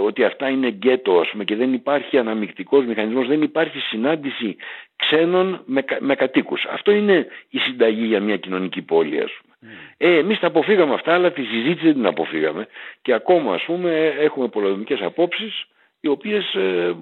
ότι 0.03 0.23
αυτά 0.23 0.49
είναι 0.49 0.67
γκέτο 0.67 1.19
ας 1.19 1.29
πούμε, 1.29 1.43
και 1.43 1.55
δεν 1.55 1.73
υπάρχει 1.73 2.17
αναμεικτικός 2.17 2.85
μηχανισμός, 2.85 3.27
δεν 3.27 3.41
υπάρχει 3.41 3.79
συνάντηση 3.79 4.55
ξένων 4.95 5.61
με, 5.65 5.83
με 5.99 6.15
κατοίκους. 6.15 6.65
Αυτό 6.65 6.91
είναι 6.91 7.27
η 7.49 7.57
συνταγή 7.57 8.05
για 8.05 8.19
μια 8.19 8.37
κοινωνική 8.37 8.81
πόλη 8.81 9.21
ας 9.21 9.31
πούμε. 9.41 9.55
Mm. 9.61 9.93
Ε, 9.97 10.17
εμείς 10.17 10.39
τα 10.39 10.47
αποφύγαμε 10.47 10.93
αυτά 10.93 11.13
αλλά 11.13 11.31
τη 11.31 11.43
συζήτηση 11.43 11.85
δεν 11.85 11.93
την 11.93 12.05
αποφύγαμε 12.05 12.67
και 13.01 13.13
ακόμα 13.13 13.53
ας 13.53 13.63
πούμε 13.63 14.13
έχουμε 14.19 14.47
πολεμικές 14.47 15.01
απόψεις 15.01 15.65
οι 15.99 16.07
οποίες 16.07 16.53
ε, 16.53 16.95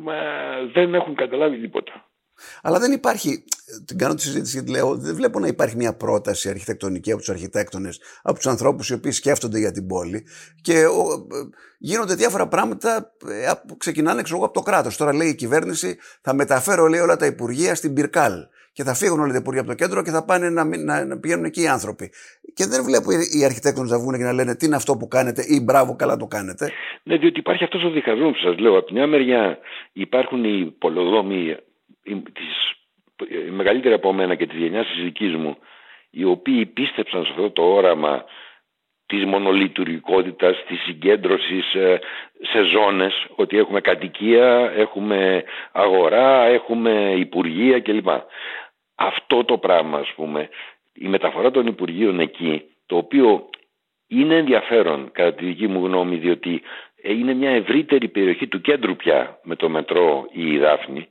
δεν 0.73 0.93
έχουν 0.93 1.15
καταλάβει 1.15 1.57
τίποτα. 1.57 2.08
Αλλά 2.61 2.79
δεν 2.79 2.91
υπάρχει, 2.91 3.43
την 3.85 3.97
κάνω 3.97 4.13
τη 4.13 4.21
συζήτηση 4.21 4.57
γιατί 4.57 4.71
λέω, 4.71 4.95
δεν 4.95 5.15
βλέπω 5.15 5.39
να 5.39 5.47
υπάρχει 5.47 5.75
μια 5.75 5.93
πρόταση 5.93 6.49
αρχιτεκτονική 6.49 7.11
από 7.11 7.19
τους 7.19 7.29
αρχιτέκτονες, 7.29 7.99
από 8.21 8.35
τους 8.35 8.47
ανθρώπους 8.47 8.89
οι 8.89 8.93
οποίοι 8.93 9.11
σκέφτονται 9.11 9.59
για 9.59 9.71
την 9.71 9.87
πόλη 9.87 10.25
και 10.61 10.85
ο, 10.85 11.27
γίνονται 11.77 12.15
διάφορα 12.15 12.47
πράγματα 12.47 13.11
ε, 13.27 13.51
που 13.67 13.77
ξεκινάνε 13.77 14.21
ξέρω, 14.21 14.43
από 14.43 14.53
το 14.53 14.61
κράτος. 14.61 14.97
Τώρα 14.97 15.13
λέει 15.13 15.27
η 15.27 15.35
κυβέρνηση, 15.35 15.97
θα 16.21 16.33
μεταφέρω 16.33 16.87
λέει, 16.87 16.99
όλα 16.99 17.15
τα 17.15 17.25
υπουργεία 17.25 17.75
στην 17.75 17.93
Πυρκάλ 17.93 18.33
και 18.73 18.83
θα 18.83 18.93
φύγουν 18.93 19.19
όλα 19.19 19.31
τα 19.31 19.37
υπουργεία 19.37 19.61
από 19.61 19.69
το 19.69 19.75
κέντρο 19.75 20.03
και 20.03 20.11
θα 20.11 20.25
πάνε 20.25 20.49
να, 20.49 20.63
να, 20.63 21.05
να 21.05 21.19
πηγαίνουν 21.19 21.45
εκεί 21.45 21.61
οι 21.61 21.67
άνθρωποι. 21.67 22.11
Και 22.53 22.65
δεν 22.65 22.83
βλέπω 22.83 23.11
οι 23.11 23.45
αρχιτέκτονες 23.45 23.91
να 23.91 23.99
βγουν 23.99 24.17
και 24.17 24.23
να 24.23 24.33
λένε 24.33 24.55
τι 24.55 24.65
είναι 24.65 24.75
αυτό 24.75 24.97
που 24.97 25.07
κάνετε 25.07 25.41
ή 25.47 25.61
μπράβο, 25.61 25.95
καλά 25.95 26.17
το 26.17 26.25
κάνετε. 26.25 26.71
Ναι, 27.03 27.17
διότι 27.17 27.39
υπάρχει 27.39 27.63
αυτός 27.63 27.83
ο 27.83 27.89
διχασμό 27.89 28.29
που 28.29 28.37
σας 28.43 28.57
λέω. 28.59 28.77
Από 28.77 28.85
τη 28.85 28.93
μια 28.93 29.07
μεριά 29.07 29.57
υπάρχουν 29.93 30.43
οι 30.43 30.75
πολεοδόμοι 30.79 31.57
της, 32.15 32.71
η 33.47 33.49
μεγαλύτερη 33.49 33.93
από 33.93 34.13
μένα 34.13 34.35
και 34.35 34.47
της 34.47 34.57
γενιάς 34.57 34.87
της 34.87 35.03
δικής 35.03 35.35
μου 35.35 35.57
οι 36.09 36.23
οποίοι 36.23 36.65
πίστεψαν 36.65 37.23
σε 37.23 37.29
αυτό 37.31 37.51
το 37.51 37.61
όραμα 37.61 38.25
της 39.05 39.25
μονολειτουργικότητας, 39.25 40.63
της 40.67 40.79
συγκέντρωσης 40.81 41.73
ε, 41.73 41.99
σε 42.41 42.61
ζώνες, 42.63 43.25
ότι 43.35 43.57
έχουμε 43.57 43.81
κατοικία, 43.81 44.71
έχουμε 44.75 45.43
αγορά, 45.71 46.43
έχουμε 46.45 47.13
υπουργεία 47.17 47.79
κλπ. 47.79 48.07
Αυτό 48.95 49.43
το 49.45 49.57
πράγμα, 49.57 49.97
ας 49.97 50.13
πούμε, 50.15 50.49
η 50.93 51.07
μεταφορά 51.07 51.51
των 51.51 51.67
υπουργείων 51.67 52.19
εκεί, 52.19 52.63
το 52.85 52.97
οποίο 52.97 53.49
είναι 54.07 54.35
ενδιαφέρον 54.35 55.11
κατά 55.11 55.33
τη 55.33 55.45
δική 55.45 55.67
μου 55.67 55.85
γνώμη, 55.85 56.15
διότι 56.15 56.61
είναι 57.03 57.33
μια 57.33 57.49
ευρύτερη 57.49 58.07
περιοχή 58.07 58.47
του 58.47 58.61
κέντρου 58.61 58.95
πια 58.95 59.39
με 59.43 59.55
το 59.55 59.69
μετρό 59.69 60.27
ή 60.31 60.51
η 60.51 60.57
Δάφνη 60.57 61.07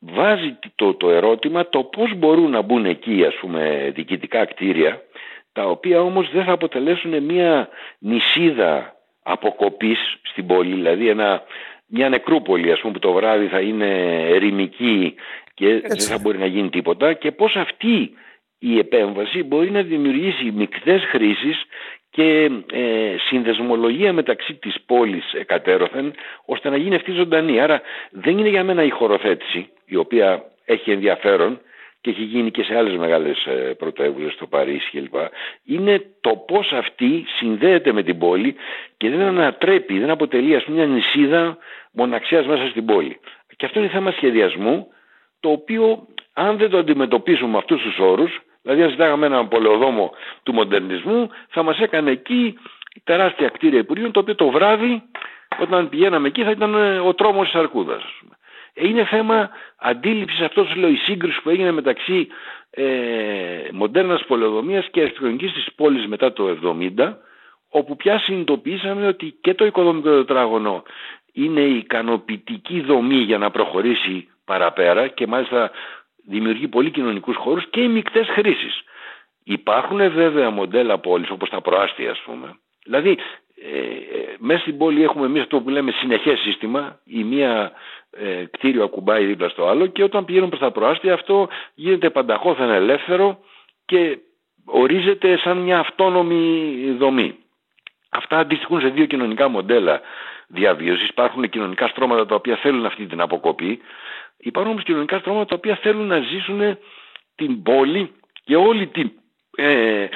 βάζει 0.00 0.58
το, 0.74 0.94
το 0.94 1.10
ερώτημα 1.10 1.68
το 1.68 1.84
πώς 1.84 2.14
μπορούν 2.14 2.50
να 2.50 2.62
μπουν 2.62 2.84
εκεί 2.84 3.24
ας 3.24 3.34
πούμε 3.40 3.90
διοικητικά 3.94 4.44
κτίρια 4.44 5.02
τα 5.52 5.64
οποία 5.64 6.00
όμως 6.00 6.30
δεν 6.30 6.44
θα 6.44 6.52
αποτελέσουν 6.52 7.22
μια 7.22 7.68
νησίδα 7.98 8.94
αποκοπής 9.22 9.98
στην 10.22 10.46
πόλη 10.46 10.74
δηλαδή 10.74 11.08
ένα, 11.08 11.42
μια 11.86 12.08
νεκρούπολη 12.08 12.72
ας 12.72 12.80
πούμε 12.80 12.92
που 12.92 12.98
το 12.98 13.12
βράδυ 13.12 13.46
θα 13.46 13.60
είναι 13.60 13.88
ερημική 14.28 15.14
και 15.54 15.80
δεν 15.80 16.00
θα 16.00 16.18
μπορεί 16.18 16.38
να 16.38 16.46
γίνει 16.46 16.70
τίποτα 16.70 17.12
και 17.12 17.32
πώς 17.32 17.56
αυτή 17.56 18.10
η 18.58 18.78
επέμβαση 18.78 19.42
μπορεί 19.42 19.70
να 19.70 19.82
δημιουργήσει 19.82 20.50
μικτές 20.50 21.02
χρήσεις 21.04 21.64
και 22.20 22.50
ε, 22.72 23.16
συνδεσμολογία 23.18 24.12
μεταξύ 24.12 24.54
της 24.54 24.76
πόλης 24.86 25.32
εκατέρωθεν 25.32 26.14
ώστε 26.44 26.68
να 26.70 26.76
γίνει 26.76 26.94
αυτή 26.94 27.12
ζωντανή. 27.12 27.60
Άρα 27.60 27.80
δεν 28.10 28.38
είναι 28.38 28.48
για 28.48 28.64
μένα 28.64 28.82
η 28.82 28.90
χωροθέτηση 28.90 29.68
η 29.86 29.96
οποία 29.96 30.44
έχει 30.64 30.90
ενδιαφέρον 30.90 31.60
και 32.00 32.10
έχει 32.10 32.22
γίνει 32.22 32.50
και 32.50 32.62
σε 32.62 32.76
άλλες 32.76 32.96
μεγάλες 32.96 33.44
ε, 33.46 33.74
πρωτεύουσες 33.78 34.32
στο 34.32 34.46
Παρίσι 34.46 34.90
κλπ. 34.90 35.14
Είναι 35.64 36.02
το 36.20 36.36
πώς 36.36 36.72
αυτή 36.72 37.24
συνδέεται 37.38 37.92
με 37.92 38.02
την 38.02 38.18
πόλη 38.18 38.54
και 38.96 39.10
δεν 39.10 39.20
ανατρέπει, 39.20 39.98
δεν 39.98 40.10
αποτελεί 40.10 40.56
ας 40.56 40.64
πούμε 40.64 40.76
μια 40.76 40.86
νησίδα 40.86 41.58
μοναξιάς 41.92 42.46
μέσα 42.46 42.66
στην 42.68 42.84
πόλη. 42.84 43.20
Και 43.56 43.66
αυτό 43.66 43.78
είναι 43.78 43.88
θέμα 43.88 44.10
σχεδιασμού 44.10 44.86
το 45.40 45.50
οποίο 45.50 46.06
αν 46.32 46.56
δεν 46.56 46.70
το 46.70 46.78
αντιμετωπίσουμε 46.78 47.50
με 47.50 47.58
αυτούς 47.58 47.82
τους 47.82 47.98
όρους 47.98 48.40
Δηλαδή 48.62 48.82
αν 48.82 48.90
ζητάγαμε 48.90 49.26
έναν 49.26 49.48
πολεοδόμο 49.48 50.12
του 50.42 50.52
μοντερνισμού 50.52 51.30
θα 51.48 51.62
μας 51.62 51.78
έκανε 51.78 52.10
εκεί 52.10 52.58
τεράστια 53.04 53.48
κτίρια 53.48 53.78
υπουργείων 53.78 54.12
το 54.12 54.20
οποίο 54.20 54.34
το 54.34 54.50
βράδυ 54.50 55.02
όταν 55.58 55.88
πηγαίναμε 55.88 56.28
εκεί 56.28 56.42
θα 56.42 56.50
ήταν 56.50 56.74
ε, 56.74 56.98
ο 56.98 57.14
τρόμος 57.14 57.44
της 57.46 57.54
Αρκούδας. 57.54 58.02
Ε, 58.74 58.88
είναι 58.88 59.04
θέμα 59.04 59.50
αντίληψης 59.78 60.40
αυτό 60.40 60.66
λέω 60.74 60.88
η 60.88 60.96
σύγκριση 60.96 61.42
που 61.42 61.50
έγινε 61.50 61.70
μεταξύ 61.70 62.28
ε, 62.70 62.84
μοντέρνας 63.72 64.24
πολεοδομίας 64.26 64.88
και 64.90 65.00
αρχιτεκτονικής 65.00 65.52
της 65.52 65.66
πόλης 65.76 66.06
μετά 66.06 66.32
το 66.32 66.58
70 66.96 67.12
όπου 67.68 67.96
πια 67.96 68.18
συνειδητοποιήσαμε 68.18 69.06
ότι 69.06 69.36
και 69.40 69.54
το 69.54 69.64
οικοδομικό 69.64 70.10
τετράγωνο 70.10 70.82
είναι 71.32 71.60
η 71.60 71.76
ικανοποιητική 71.76 72.80
δομή 72.80 73.16
για 73.16 73.38
να 73.38 73.50
προχωρήσει 73.50 74.28
παραπέρα 74.44 75.08
και 75.08 75.26
μάλιστα 75.26 75.70
δημιουργεί 76.30 76.68
πολύ 76.68 76.90
κοινωνικούς 76.90 77.36
χώρους 77.36 77.70
και 77.70 77.80
οι 77.80 77.88
μικτές 77.88 78.28
χρήσεις. 78.28 78.82
Υπάρχουν 79.44 80.10
βέβαια 80.12 80.50
μοντέλα 80.50 80.98
πόλης 80.98 81.30
όπως 81.30 81.48
τα 81.50 81.60
προάστια 81.60 82.10
ας 82.10 82.20
πούμε. 82.24 82.56
Δηλαδή 82.84 83.18
ε, 83.62 83.78
ε, 83.78 84.36
μέσα 84.38 84.60
στην 84.60 84.78
πόλη 84.78 85.02
έχουμε 85.02 85.26
εμείς 85.26 85.42
αυτό 85.42 85.60
που 85.60 85.70
λέμε 85.70 85.90
συνεχές 85.90 86.38
σύστημα 86.38 86.98
η 87.04 87.24
μία 87.24 87.72
ε, 88.10 88.44
κτίριο 88.50 88.84
ακουμπάει 88.84 89.24
δίπλα 89.24 89.48
στο 89.48 89.66
άλλο 89.66 89.86
και 89.86 90.02
όταν 90.02 90.24
πηγαίνουμε 90.24 90.50
προς 90.50 90.60
τα 90.60 90.70
προάστια 90.70 91.14
αυτό 91.14 91.48
γίνεται 91.74 92.10
πανταχώθεν 92.10 92.70
ελεύθερο 92.70 93.38
και 93.86 94.18
ορίζεται 94.64 95.36
σαν 95.36 95.56
μια 95.58 95.78
αυτόνομη 95.78 96.96
δομή. 96.98 97.34
Αυτά 98.08 98.38
αντιστοιχούν 98.38 98.80
σε 98.80 98.88
δύο 98.88 99.04
κοινωνικά 99.06 99.48
μοντέλα 99.48 100.00
διαβίωσης. 100.46 101.08
Υπάρχουν 101.08 101.48
κοινωνικά 101.48 101.88
στρώματα 101.88 102.26
τα 102.26 102.34
οποία 102.34 102.56
θέλουν 102.56 102.86
αυτή 102.86 103.06
την 103.06 103.20
αποκοπή. 103.20 103.80
Υπάρχουν 104.40 104.72
όμως 104.72 104.84
κοινωνικά 104.84 105.18
στρώματα 105.18 105.44
τα 105.44 105.54
οποία 105.56 105.76
θέλουν 105.76 106.06
να 106.06 106.20
ζήσουν 106.20 106.78
την 107.34 107.62
πόλη 107.62 108.12
και 108.44 108.56
όλη 108.56 108.86
την, 108.86 109.12
ε, 109.56 110.06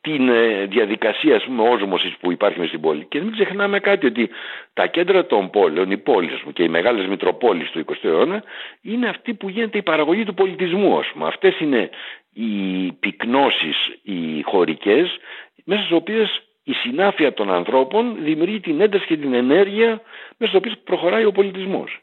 την 0.00 0.28
ε, 0.28 0.66
διαδικασία 0.66 1.36
ας 1.36 1.44
πούμε, 1.44 1.68
όσμωσης 1.68 2.16
που 2.20 2.32
υπάρχει 2.32 2.58
μες 2.58 2.68
στην 2.68 2.80
πόλη. 2.80 3.04
Και 3.04 3.20
μην 3.20 3.32
ξεχνάμε 3.32 3.80
κάτι 3.80 4.06
ότι 4.06 4.30
τα 4.72 4.86
κέντρα 4.86 5.26
των 5.26 5.50
πόλεων, 5.50 5.90
οι 5.90 5.98
πόλεις 5.98 6.40
πούμε, 6.40 6.52
και 6.52 6.62
οι 6.62 6.68
μεγάλες 6.68 7.06
μητροπόλεις 7.06 7.70
του 7.70 7.84
20ου 7.86 8.04
αιώνα 8.04 8.42
είναι 8.82 9.08
αυτή 9.08 9.34
που 9.34 9.48
γίνεται 9.48 9.78
η 9.78 9.82
παραγωγή 9.82 10.24
του 10.24 10.34
πολιτισμού. 10.34 10.98
Ας 10.98 11.06
πούμε. 11.12 11.26
Αυτές 11.26 11.60
είναι 11.60 11.90
οι 12.32 12.92
πυκνώσεις, 13.00 13.76
οι 14.02 14.42
χωρικές, 14.42 15.16
μέσα 15.64 15.82
στις 15.82 15.96
οποίες 15.96 16.40
η 16.64 16.72
συνάφεια 16.72 17.32
των 17.32 17.52
ανθρώπων 17.52 18.16
δημιουργεί 18.20 18.60
την 18.60 18.80
ένταση 18.80 19.06
και 19.06 19.16
την 19.16 19.34
ενέργεια 19.34 19.88
μέσα 20.36 20.52
στις 20.52 20.54
οποίες 20.54 20.78
προχωράει 20.84 21.24
ο 21.24 21.32
πολιτισμός. 21.32 22.00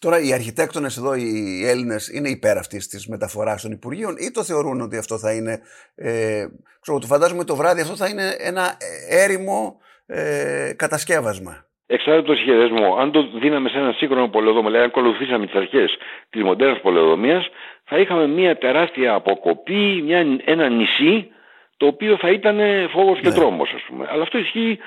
Τώρα 0.00 0.20
οι 0.20 0.32
αρχιτέκτονες 0.32 0.96
εδώ, 0.96 1.14
οι 1.14 1.62
Έλληνες, 1.66 2.08
είναι 2.08 2.28
υπέρ 2.28 2.56
αυτής 2.56 2.88
της 2.88 3.06
μεταφοράς 3.06 3.62
των 3.62 3.70
Υπουργείων 3.72 4.14
ή 4.16 4.30
το 4.30 4.42
θεωρούν 4.42 4.80
ότι 4.80 4.96
αυτό 4.96 5.18
θα 5.18 5.32
είναι, 5.32 5.60
ε, 5.94 6.46
ξέρω, 6.80 6.98
το 6.98 7.06
φαντάζομαι 7.06 7.44
το 7.44 7.56
βράδυ 7.56 7.80
αυτό 7.80 7.96
θα 7.96 8.08
είναι 8.08 8.36
ένα 8.38 8.76
έρημο 9.10 9.80
ε, 10.06 10.72
κατασκεύασμα. 10.76 11.66
Εξάρτητο 11.86 12.32
το 12.32 12.38
σχεδιασμό. 12.38 12.96
Αν 12.96 13.12
το 13.12 13.22
δίναμε 13.40 13.68
σε 13.68 13.78
ένα 13.78 13.92
σύγχρονο 13.92 14.28
πολεοδόμο, 14.28 14.66
δηλαδή 14.66 14.84
αν 14.84 14.88
ακολουθήσαμε 14.88 15.46
τις 15.46 15.54
αρχές 15.54 15.96
της 16.30 16.42
μοντέρνα 16.42 16.80
πολεοδομίας, 16.80 17.48
θα 17.84 17.98
είχαμε 17.98 18.26
μια 18.26 18.58
τεράστια 18.58 19.14
αποκοπή, 19.14 20.02
μια, 20.04 20.26
ένα 20.44 20.68
νησί, 20.68 21.30
το 21.76 21.86
οποίο 21.86 22.16
θα 22.16 22.30
ήταν 22.30 22.58
φόβος 22.90 23.20
και 23.20 23.28
ναι. 23.28 23.34
τρόμος, 23.34 23.72
ας 23.74 23.82
πούμε. 23.88 24.06
Αλλά 24.10 24.22
αυτό 24.22 24.38
ισχύει 24.38 24.78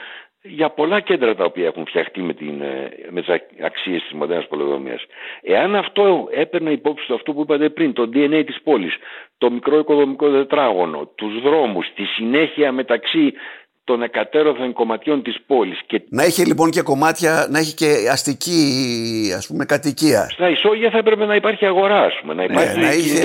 για 0.43 0.69
πολλά 0.69 0.99
κέντρα 0.99 1.35
τα 1.35 1.43
οποία 1.43 1.65
έχουν 1.65 1.85
φτιαχτεί 1.85 2.21
με, 2.21 2.33
την, 2.33 2.61
ε, 2.61 2.91
με 3.09 3.21
τις 3.21 3.29
αξίες 3.63 4.01
της 4.01 4.11
μοντέρνας 4.11 4.47
πολεοδομίας. 4.47 5.05
Εάν 5.41 5.75
αυτό 5.75 6.27
έπαιρνε 6.31 6.71
υπόψη 6.71 7.07
το 7.07 7.13
αυτό 7.13 7.33
που 7.33 7.41
είπατε 7.41 7.69
πριν, 7.69 7.93
το 7.93 8.09
DNA 8.13 8.43
της 8.45 8.61
πόλης, 8.63 8.95
το 9.37 9.51
μικρό 9.51 9.77
οικοδομικό 9.79 10.31
τετράγωνο, 10.31 11.11
τους 11.15 11.41
δρόμους, 11.41 11.87
τη 11.95 12.03
συνέχεια 12.03 12.71
μεταξύ 12.71 13.33
των 13.83 14.01
εκατέρωθεν 14.01 14.73
κομματιών 14.73 15.23
της 15.23 15.41
πόλης. 15.47 15.79
Και... 15.85 16.01
Να 16.09 16.23
έχει 16.23 16.45
λοιπόν 16.45 16.69
και 16.69 16.81
κομμάτια, 16.81 17.47
να 17.49 17.59
έχει 17.59 17.73
και 17.73 18.09
αστική 18.11 18.63
ας 19.37 19.47
πούμε 19.47 19.65
κατοικία. 19.65 20.29
Στα 20.31 20.49
ισόγεια 20.49 20.89
θα 20.89 20.97
έπρεπε 20.97 21.25
να 21.25 21.35
υπάρχει 21.35 21.65
αγορά, 21.65 22.01
ας 22.01 22.13
πούμε, 22.21 22.33
να 22.33 22.41
ναι, 22.41 22.53
υπάρχει 22.53 22.79
ναι, 22.79 22.85
να 22.85 22.93
είχε 22.93 23.19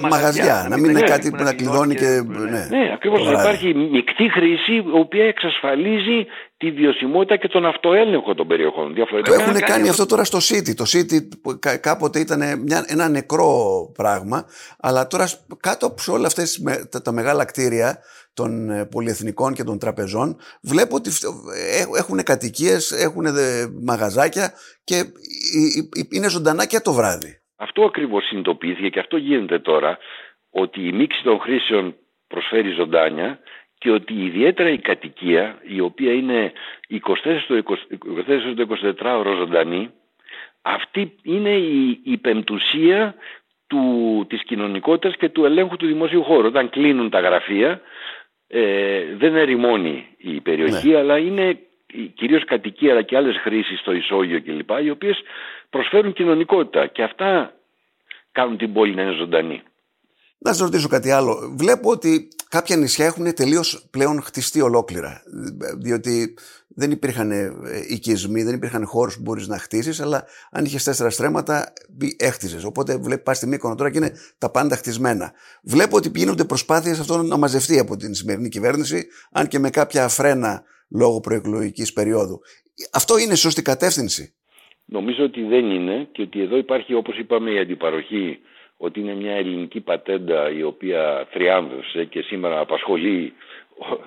μαγαζιά, 0.00 0.66
να 0.70 0.78
μην 0.78 0.90
είναι 0.90 1.00
κάτι 1.00 1.30
που 1.30 1.42
να 1.42 1.54
κλειδώνει 1.54 1.94
και... 1.94 2.22
Ναι, 2.26 2.66
ναι 2.70 2.90
ακριβώς, 2.94 3.24
να 3.24 3.32
υπάρχει 3.40 3.74
μεικτή 3.74 4.30
χρήση, 4.30 4.74
η 4.74 4.84
οποία 4.92 5.24
εξασφαλίζει 5.24 6.26
τη 6.56 6.70
βιωσιμότητα 6.70 7.36
και 7.36 7.48
τον 7.48 7.66
αυτοέλεγχο 7.66 8.34
των 8.34 8.46
περιοχών. 8.46 8.94
Το 8.94 9.32
έχουν 9.32 9.46
κάνει, 9.46 9.60
κάνει 9.60 9.88
αυτό 9.88 10.06
τώρα 10.06 10.24
στο 10.24 10.38
City. 10.38 10.74
Το 10.74 10.84
City 10.86 11.18
κάποτε 11.80 12.18
ήταν 12.18 12.62
μια, 12.62 12.84
ένα 12.88 13.08
νεκρό 13.08 13.52
πράγμα, 13.96 14.44
αλλά 14.80 15.06
τώρα 15.06 15.28
κάτω 15.60 15.86
από 15.86 16.12
όλα 16.12 16.26
αυτές 16.26 16.62
τα, 16.90 17.02
τα 17.02 17.12
μεγάλα 17.12 17.44
κτίρια 17.44 17.98
των 18.34 18.70
ε, 18.70 18.86
πολυεθνικών 18.86 19.54
και 19.54 19.64
των 19.64 19.78
τραπεζών 19.78 20.36
βλέπω 20.62 20.96
ότι 20.96 21.10
έχουν 21.98 22.22
κατοικίες, 22.22 22.90
έχουν 22.90 23.24
μαγαζάκια 23.84 24.52
και 24.84 24.94
είναι 26.10 26.28
ζωντανά 26.28 26.66
και 26.66 26.80
το 26.80 26.92
βράδυ. 26.92 27.40
Αυτό 27.56 27.84
ακριβώς 27.84 28.24
συνειδητοποιήθηκε 28.24 28.88
και 28.88 28.98
αυτό 28.98 29.16
γίνεται 29.16 29.58
τώρα 29.58 29.98
ότι 30.50 30.86
η 30.86 30.92
μίξη 30.92 31.22
των 31.22 31.40
χρήσεων 31.40 31.94
προσφέρει 32.26 32.70
ζωντάνια 32.70 33.38
και 33.78 33.90
ότι 33.90 34.24
ιδιαίτερα 34.24 34.70
η 34.70 34.78
κατοικία 34.78 35.58
η 35.62 35.80
οποία 35.80 36.12
είναι 36.12 36.52
24 36.90 36.98
στο 37.44 37.62
24 39.02 39.18
ώρο 39.18 39.36
ζωντανή 39.36 39.90
αυτή 40.62 41.16
είναι 41.22 41.50
η, 41.50 42.00
η 42.04 42.16
πεμπτουσία 42.16 43.14
του, 43.66 44.26
της 44.28 44.44
κοινωνικότητας 44.44 45.16
και 45.16 45.28
του 45.28 45.44
ελέγχου 45.44 45.76
του 45.76 45.86
δημοσίου 45.86 46.22
χώρου. 46.24 46.46
Όταν 46.46 46.70
κλείνουν 46.70 47.10
τα 47.10 47.20
γραφεία 47.20 47.80
ε, 48.52 49.16
δεν 49.16 49.36
ερημώνει 49.36 50.06
η 50.16 50.40
περιοχή 50.40 50.88
ναι. 50.88 50.98
αλλά 50.98 51.18
είναι 51.18 51.58
κυρίως 52.14 52.44
κατοικία 52.44 52.92
αλλά 52.92 53.02
και 53.02 53.16
άλλες 53.16 53.36
χρήσεις 53.42 53.80
στο 53.80 53.92
ισόγειο 53.92 54.42
κλπ. 54.42 54.70
οι 54.84 54.90
οποίες 54.90 55.22
προσφέρουν 55.70 56.12
κοινωνικότητα 56.12 56.86
και 56.86 57.02
αυτά 57.02 57.54
κάνουν 58.32 58.56
την 58.56 58.72
πόλη 58.72 58.94
να 58.94 59.02
είναι 59.02 59.12
ζωντανή. 59.12 59.62
Να 60.38 60.52
σας 60.52 60.60
ρωτήσω 60.60 60.88
κάτι 60.88 61.10
άλλο. 61.10 61.54
Βλέπω 61.58 61.90
ότι 61.90 62.28
κάποια 62.48 62.76
νησιά 62.76 63.06
έχουν 63.06 63.34
τελείως 63.34 63.86
πλέον 63.90 64.22
χτιστεί 64.22 64.60
ολόκληρα. 64.60 65.22
Διότι 65.78 66.34
δεν 66.74 66.90
υπήρχαν 66.90 67.30
ε, 67.30 67.52
οικισμοί, 67.88 68.42
δεν 68.42 68.54
υπήρχαν 68.54 68.86
χώρους 68.86 69.16
που 69.16 69.22
μπορείς 69.22 69.48
να 69.48 69.58
χτίσεις, 69.58 70.00
αλλά 70.00 70.24
αν 70.50 70.64
είχες 70.64 70.84
τέσσερα 70.84 71.10
στρέμματα, 71.10 71.72
έχτιζες. 72.16 72.64
Οπότε 72.64 72.96
βλέπει, 72.96 73.22
πας 73.22 73.36
στη 73.36 73.46
Μύκονο 73.46 73.74
τώρα 73.74 73.90
και 73.90 73.98
είναι 73.98 74.12
τα 74.38 74.50
πάντα 74.50 74.76
χτισμένα. 74.76 75.32
Βλέπω 75.62 75.96
ότι 75.96 76.10
γίνονται 76.14 76.44
προσπάθειες 76.44 77.00
αυτό 77.00 77.22
να 77.22 77.36
μαζευτεί 77.36 77.78
από 77.78 77.96
την 77.96 78.14
σημερινή 78.14 78.48
κυβέρνηση, 78.48 79.06
αν 79.32 79.48
και 79.48 79.58
με 79.58 79.70
κάποια 79.70 80.08
φρένα 80.08 80.62
λόγω 80.90 81.20
προεκλογικής 81.20 81.92
περίοδου. 81.92 82.40
Αυτό 82.92 83.18
είναι 83.18 83.34
σωστή 83.34 83.62
κατεύθυνση; 83.62 84.34
Νομίζω 84.84 85.24
ότι 85.24 85.42
δεν 85.42 85.70
είναι 85.70 86.08
και 86.12 86.22
ότι 86.22 86.40
εδώ 86.40 86.56
υπάρχει, 86.56 86.94
όπως 86.94 87.18
είπαμε, 87.18 87.50
η 87.50 87.58
αντιπαροχή 87.58 88.38
ότι 88.76 89.00
είναι 89.00 89.14
μια 89.14 89.32
ελληνική 89.32 89.80
πατέντα 89.80 90.50
η 90.50 90.62
οποία 90.62 91.26
θριάμβευσε 91.30 92.04
και 92.04 92.20
σήμερα 92.20 92.60
απασχολεί 92.60 93.32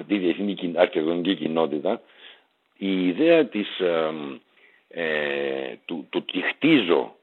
τη 0.08 0.18
διεθνή 0.18 0.74
αρχαιολογική 0.76 1.36
κοινότητα 1.36 2.02
η 2.86 3.08
ιδέα 3.08 3.46
της, 3.46 3.80
ε, 4.88 5.76
του, 5.86 6.08
του 6.10 6.24
ότι 6.30 6.42
χτίζω 6.42 7.16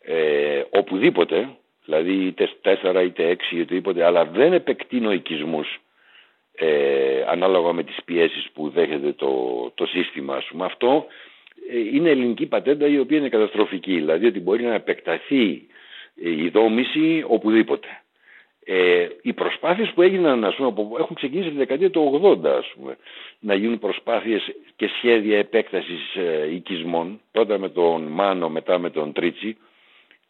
ε, 0.00 0.62
οπουδήποτε 0.70 1.48
δηλαδή 1.84 2.12
είτε 2.12 2.50
τέσσερα 2.60 3.02
είτε 3.02 3.28
έξι 3.28 3.54
είτε 3.54 3.62
οτιδήποτε 3.62 4.04
αλλά 4.04 4.24
δεν 4.24 4.52
επεκτείνω 4.52 5.12
οικισμούς 5.12 5.80
ε, 6.54 7.24
ανάλογα 7.26 7.72
με 7.72 7.82
τις 7.82 7.96
πιέσεις 8.04 8.50
που 8.52 8.68
δέχεται 8.68 9.12
το, 9.12 9.32
το 9.74 9.86
σύστημα 9.86 10.36
ας 10.36 10.44
πούμε. 10.44 10.64
αυτό 10.64 11.06
ε, 11.70 11.78
είναι 11.78 12.10
ελληνική 12.10 12.46
πατέντα 12.46 12.86
η 12.86 12.98
οποία 12.98 13.18
είναι 13.18 13.28
καταστροφική 13.28 13.94
δηλαδή 13.94 14.26
ότι 14.26 14.40
μπορεί 14.40 14.64
να 14.64 14.74
επεκταθεί 14.74 15.66
η 16.14 16.48
δόμηση 16.48 17.24
οπουδήποτε. 17.26 17.88
Ε, 18.70 19.08
οι 19.22 19.32
προσπάθειες 19.32 19.90
που 19.94 20.02
έγιναν 20.02 20.44
ας 20.44 20.54
πούμε, 20.54 20.72
έχουν 20.98 21.16
ξεκινήσει 21.16 21.50
τη 21.50 21.56
δεκαετία 21.56 21.90
του 21.90 22.20
80 22.44 22.46
ας 22.46 22.72
πούμε, 22.74 22.96
να 23.38 23.54
γίνουν 23.54 23.78
προσπάθειες 23.78 24.54
και 24.76 24.88
σχέδια 24.96 25.38
επέκτασης 25.38 26.14
ε, 26.14 26.54
οικισμών 26.54 27.20
πρώτα 27.32 27.58
με 27.58 27.68
τον 27.68 28.02
Μάνο 28.02 28.48
μετά 28.48 28.78
με 28.78 28.90
τον 28.90 29.12
Τρίτσι 29.12 29.56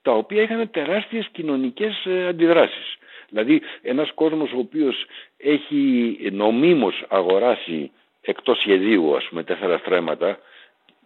τα 0.03 0.13
οποία 0.13 0.43
είχαν 0.43 0.71
τεράστιες 0.71 1.29
κοινωνικές 1.33 2.05
ε, 2.07 2.27
αντιδράσεις. 2.27 2.97
Δηλαδή 3.29 3.61
ένας 3.83 4.13
κόσμος 4.15 4.53
ο 4.53 4.59
οποίος 4.59 5.05
έχει 5.37 6.19
νομίμως 6.33 7.05
αγοράσει 7.09 7.91
εκτός 8.21 8.59
σχεδίου 8.59 9.17
ας 9.17 9.25
πούμε 9.29 9.43
τέσσερα 9.43 9.79
στρέμματα 9.79 10.39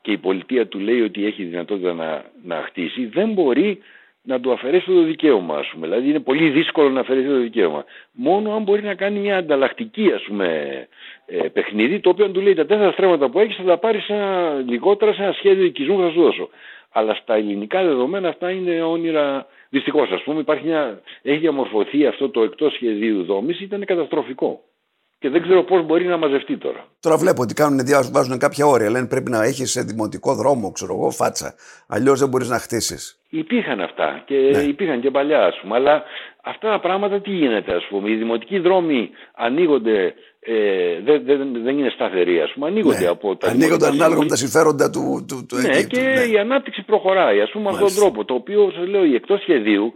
και 0.02 0.12
η 0.12 0.18
πολιτεία 0.18 0.66
του 0.66 0.78
λέει 0.78 1.00
ότι 1.00 1.26
έχει 1.26 1.44
δυνατότητα 1.44 1.92
να, 1.92 2.24
να 2.44 2.62
χτίσει 2.62 3.06
δεν 3.06 3.32
μπορεί 3.32 3.82
να 4.22 4.40
του 4.40 4.52
αφαιρέσει 4.52 4.86
το 4.86 5.02
δικαίωμα 5.02 5.56
ας 5.56 5.68
πούμε. 5.72 5.86
Δηλαδή 5.86 6.08
είναι 6.08 6.20
πολύ 6.20 6.50
δύσκολο 6.50 6.90
να 6.90 7.00
αφαιρέσει 7.00 7.26
το 7.26 7.38
δικαίωμα. 7.38 7.84
Μόνο 8.12 8.54
αν 8.54 8.62
μπορεί 8.62 8.82
να 8.82 8.94
κάνει 8.94 9.18
μια 9.18 9.36
ανταλλακτική 9.36 10.12
ας 10.12 10.22
πούμε 10.22 10.48
ε, 11.26 11.48
παιχνίδι 11.48 12.00
το 12.00 12.08
οποίο 12.08 12.24
αν 12.24 12.32
του 12.32 12.40
λέει 12.40 12.54
τα 12.54 12.66
τέσσερα 12.66 12.92
στρέμματα 12.92 13.28
που 13.28 13.38
έχεις 13.38 13.56
θα 13.56 13.62
τα 13.62 13.78
πάρεις 13.78 14.10
λιγότερα 14.66 15.12
σε 15.12 15.22
ένα 15.22 15.32
σχέδιο 15.32 15.64
οικισμού 15.64 15.96
που 15.96 16.02
θα 16.02 16.10
σου 16.10 16.22
δώσω. 16.22 16.48
Αλλά 16.92 17.14
στα 17.14 17.34
ελληνικά 17.34 17.84
δεδομένα 17.84 18.28
αυτά 18.28 18.50
είναι 18.50 18.82
όνειρα 18.82 19.46
δυστυχώς 19.68 20.10
ας 20.10 20.22
πούμε 20.22 20.40
υπάρχει 20.40 20.66
μια, 20.66 21.00
έχει 21.22 21.38
διαμορφωθεί 21.38 22.06
αυτό 22.06 22.28
το 22.28 22.42
εκτός 22.42 22.72
σχεδίου 22.72 23.24
δόμηση 23.24 23.64
ήταν 23.64 23.84
καταστροφικό 23.84 24.60
και 25.22 25.28
δεν 25.28 25.42
ξέρω 25.42 25.62
πώς 25.62 25.86
μπορεί 25.86 26.04
να 26.06 26.16
μαζευτεί 26.16 26.56
τώρα. 26.56 26.86
Τώρα 27.00 27.16
βλέπω 27.16 27.42
ότι 27.42 27.54
κάνουν, 27.54 27.80
βάζουν 28.12 28.38
κάποια 28.38 28.66
όρια. 28.66 28.90
Λένε 28.90 29.06
πρέπει 29.06 29.30
να 29.30 29.42
έχεις 29.44 29.84
δημοτικό 29.86 30.34
δρόμο, 30.34 30.70
ξέρω 30.72 30.94
εγώ, 30.94 31.10
φάτσα. 31.10 31.54
Αλλιώς 31.88 32.20
δεν 32.20 32.28
μπορείς 32.28 32.48
να 32.48 32.58
χτίσεις. 32.58 33.20
Υπήρχαν 33.28 33.80
αυτά 33.80 34.22
και 34.26 34.34
ναι. 34.34 34.58
υπήρχαν 34.58 35.00
και 35.00 35.10
παλιά, 35.10 35.44
ας 35.44 35.58
πούμε. 35.60 35.74
Αλλά 35.76 36.02
αυτά 36.42 36.70
τα 36.70 36.80
πράγματα 36.80 37.20
τι 37.20 37.30
γίνεται, 37.30 37.74
ας 37.74 37.86
πούμε. 37.88 38.10
Οι 38.10 38.14
δημοτικοί 38.14 38.58
δρόμοι 38.58 39.10
ανοίγονται, 39.34 40.14
ε, 40.40 40.54
δεν, 41.04 41.24
δεν, 41.24 41.62
δεν 41.64 41.78
είναι 41.78 41.90
σταθεροί, 41.94 42.40
ας 42.40 42.50
πούμε. 42.52 42.66
Ανοίγονται 42.66 43.00
ναι. 43.00 43.06
από 43.06 43.36
τα. 43.36 43.48
Ανοίγονται 43.48 43.86
ανάλογα 43.86 44.20
με 44.20 44.28
τα 44.28 44.36
συμφέροντα 44.36 44.90
του, 44.90 45.24
του, 45.28 45.46
του 45.48 45.56
ναι, 45.56 45.82
και 45.82 46.00
ναι. 46.00 46.32
η 46.32 46.38
ανάπτυξη 46.38 46.82
προχωράει, 46.82 47.40
ας 47.40 47.50
πούμε, 47.50 47.64
με 47.64 47.70
αυτόν 47.70 47.86
τον 47.86 47.96
τρόπο. 47.96 48.24
Το 48.24 48.34
οποίο 48.34 48.70
σας 48.76 48.86
λέω, 48.88 49.04
η 49.04 49.14
εκτός 49.14 49.40
σχεδίου 49.40 49.94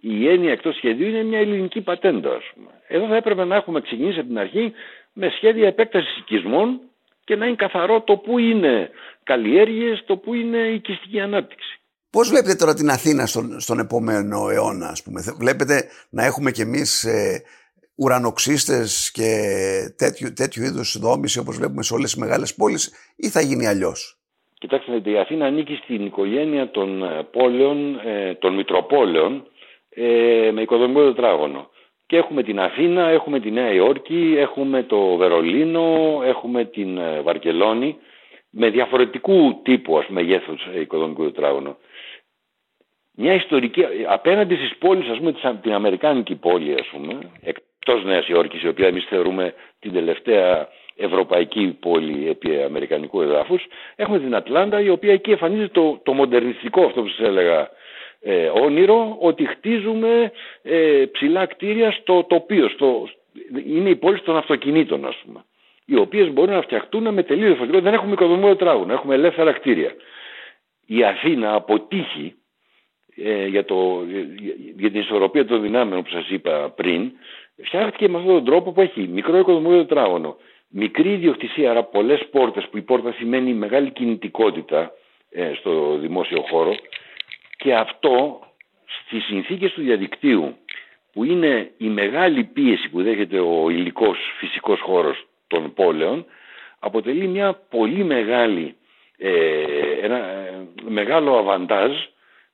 η 0.00 0.28
έννοια 0.28 0.52
εκτός 0.52 0.76
σχεδίου 0.76 1.08
είναι 1.08 1.22
μια 1.22 1.38
ελληνική 1.38 1.80
πατέντα. 1.80 2.30
Ας 2.30 2.44
πούμε. 2.54 2.70
Εδώ 2.86 3.06
θα 3.06 3.16
έπρεπε 3.16 3.44
να 3.44 3.56
έχουμε 3.56 3.80
ξεκινήσει 3.80 4.18
από 4.18 4.28
την 4.28 4.38
αρχή 4.38 4.72
με 5.12 5.28
σχέδια 5.36 5.66
επέκτασης 5.66 6.18
οικισμών 6.18 6.80
και 7.24 7.36
να 7.36 7.46
είναι 7.46 7.56
καθαρό 7.56 8.00
το 8.00 8.16
που 8.16 8.38
είναι 8.38 8.90
καλλιέργειες, 9.22 10.04
το 10.06 10.16
που 10.16 10.34
είναι 10.34 10.58
οικιστική 10.58 11.20
ανάπτυξη. 11.20 11.80
Πώς 12.10 12.28
βλέπετε 12.28 12.54
τώρα 12.54 12.74
την 12.74 12.88
Αθήνα 12.90 13.26
στον, 13.26 13.60
στον 13.60 13.78
επόμενο 13.78 14.48
αιώνα, 14.48 14.88
ας 14.88 15.02
πούμε; 15.02 15.20
Βλέπετε 15.38 15.84
να 16.10 16.24
έχουμε 16.24 16.50
κι 16.50 16.60
εμείς 16.60 17.04
ε, 17.04 17.42
ουρανοξύστες 17.94 19.10
και 19.14 19.30
τέτοιου, 19.96 20.32
τέτοιου 20.32 20.62
είδους 20.62 20.98
δόμηση 20.98 21.38
όπως 21.38 21.56
βλέπουμε 21.56 21.82
σε 21.82 21.94
όλες 21.94 22.10
τις 22.10 22.20
μεγάλες 22.20 22.54
πόλεις 22.54 22.92
ή 23.16 23.28
θα 23.28 23.40
γίνει 23.40 23.66
αλλιώς; 23.66 24.20
Κοιτάξτε, 24.58 25.10
η 25.10 25.18
Αθήνα 25.18 25.46
ανήκει 25.46 25.74
στην 25.74 26.06
οικογένεια 26.06 26.70
των 26.70 27.02
ε, 27.02 27.22
πόλεων, 27.32 28.00
ε, 28.04 28.34
των 28.34 28.54
Μητροπόλεων, 28.54 29.46
ε, 29.90 30.50
με 30.52 30.60
οικοδομικό 30.62 31.04
τετράγωνο. 31.04 31.70
Και 32.06 32.16
έχουμε 32.16 32.42
την 32.42 32.60
Αθήνα, 32.60 33.08
έχουμε 33.08 33.40
τη 33.40 33.50
Νέα 33.50 33.72
Υόρκη, 33.72 34.34
έχουμε 34.38 34.82
το 34.82 35.16
Βερολίνο, 35.16 36.20
έχουμε 36.24 36.64
την 36.64 36.98
ε, 36.98 37.20
Βαρκελόνη, 37.20 37.96
με 38.50 38.70
διαφορετικού 38.70 39.60
τύπου 39.62 39.98
ας 39.98 40.08
μεγέθους 40.08 40.66
ε, 40.74 40.80
οικοδομικού 40.80 41.24
τετράγωνο. 41.24 41.76
Μια 43.12 43.34
ιστορική, 43.34 43.84
απέναντι 44.06 44.54
στις 44.54 44.76
πόλεις, 44.78 45.08
ας 45.08 45.18
πούμε, 45.18 45.34
την 45.62 45.72
Αμερικάνικη 45.72 46.34
πόλη, 46.34 46.74
ας 46.74 46.86
πούμε, 46.86 47.18
εκτός 47.40 48.04
Νέας 48.04 48.28
Υόρκης, 48.28 48.62
η 48.62 48.68
οποία 48.68 48.86
εμείς 48.86 49.04
θεωρούμε 49.04 49.54
την 49.78 49.92
τελευταία 49.92 50.68
ευρωπαϊκή 50.96 51.76
πόλη 51.80 52.28
επί 52.28 52.62
αμερικανικού 52.62 53.20
εδάφους, 53.20 53.66
έχουμε 53.96 54.18
την 54.18 54.34
Ατλάντα, 54.34 54.80
η 54.80 54.88
οποία 54.88 55.12
εκεί 55.12 55.30
εμφανίζεται 55.30 55.68
το, 55.68 56.00
το 56.02 56.12
μοντερνιστικό, 56.12 56.84
αυτό 56.84 57.02
που 57.02 57.08
σας 57.08 57.26
έλεγα, 57.26 57.70
ε, 58.20 58.46
όνειρο 58.46 59.16
ότι 59.20 59.46
χτίζουμε 59.46 60.32
ε, 60.62 61.04
ψηλά 61.12 61.46
κτίρια 61.46 61.90
στο 61.92 62.24
τοπίο. 62.24 62.68
Στο, 62.68 63.08
είναι 63.66 63.88
οι 63.88 63.96
πόλεις 63.96 64.22
των 64.22 64.36
αυτοκινήτων 64.36 65.04
ας 65.06 65.16
πούμε. 65.24 65.44
Οι 65.84 65.96
οποίες 65.96 66.32
μπορούν 66.32 66.54
να 66.54 66.62
φτιαχτούν 66.62 67.14
με 67.14 67.22
τελείως 67.22 67.48
διαφορετικό. 67.48 67.80
Δεν 67.80 67.94
έχουμε 67.94 68.12
οικοδομό 68.12 68.48
τετράγωνο, 68.48 68.92
έχουμε 68.92 69.14
ελεύθερα 69.14 69.52
κτίρια. 69.52 69.94
Η 70.86 71.04
Αθήνα 71.04 71.54
αποτύχει 71.54 72.34
ε, 73.16 73.46
για, 73.46 73.64
το, 73.64 74.04
για 74.76 74.90
την 74.90 75.00
ισορροπία 75.00 75.44
των 75.46 75.62
δυνάμεων 75.62 76.02
που 76.02 76.10
σας 76.10 76.30
είπα 76.30 76.72
πριν, 76.76 77.12
φτιάχτηκε 77.62 78.08
με 78.08 78.18
αυτόν 78.18 78.34
τον 78.34 78.44
τρόπο 78.44 78.72
που 78.72 78.80
έχει 78.80 79.08
μικρό 79.08 79.38
οικοδομό 79.38 79.70
τετράγωνο, 79.70 80.36
μικρή 80.68 81.12
ιδιοκτησία, 81.12 81.70
άρα 81.70 81.82
πολλές 81.82 82.28
πόρτες 82.30 82.68
που 82.70 82.76
η 82.76 82.82
πόρτα 82.82 83.12
σημαίνει 83.12 83.52
μεγάλη 83.52 83.90
κινητικότητα 83.90 84.92
ε, 85.30 85.52
στο 85.54 85.96
δημόσιο 86.00 86.40
χώρο 86.50 86.74
και 87.62 87.74
αυτό 87.74 88.40
στις 89.04 89.24
συνθήκες 89.24 89.72
του 89.72 89.80
διαδικτύου 89.82 90.56
που 91.12 91.24
είναι 91.24 91.70
η 91.76 91.86
μεγάλη 91.88 92.44
πίεση 92.44 92.88
που 92.88 93.02
δέχεται 93.02 93.38
ο 93.40 93.70
υλικός 93.70 94.18
φυσικός 94.38 94.80
χώρος 94.80 95.26
των 95.46 95.72
πόλεων 95.74 96.24
αποτελεί 96.78 97.26
μια 97.26 97.52
πολύ 97.70 98.04
μεγάλη, 98.04 98.76
ε, 99.18 99.62
ένα 100.02 100.16
ε, 100.16 100.66
μεγάλο 100.88 101.38
αβαντάζ 101.38 101.92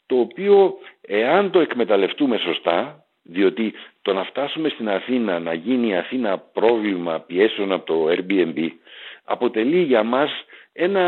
το 0.06 0.18
οποίο 0.18 0.74
εάν 1.00 1.50
το 1.50 1.60
εκμεταλλευτούμε 1.60 2.36
σωστά 2.38 3.04
διότι 3.22 3.72
το 4.02 4.12
να 4.12 4.24
φτάσουμε 4.24 4.68
στην 4.68 4.88
Αθήνα 4.88 5.38
να 5.40 5.52
γίνει 5.54 5.88
η 5.88 5.96
Αθήνα 5.96 6.38
πρόβλημα 6.38 7.20
πιέσεων 7.20 7.72
από 7.72 7.86
το 7.86 8.08
Airbnb 8.10 8.68
αποτελεί 9.24 9.82
για 9.82 10.02
μας 10.02 10.30
ένα 10.76 11.04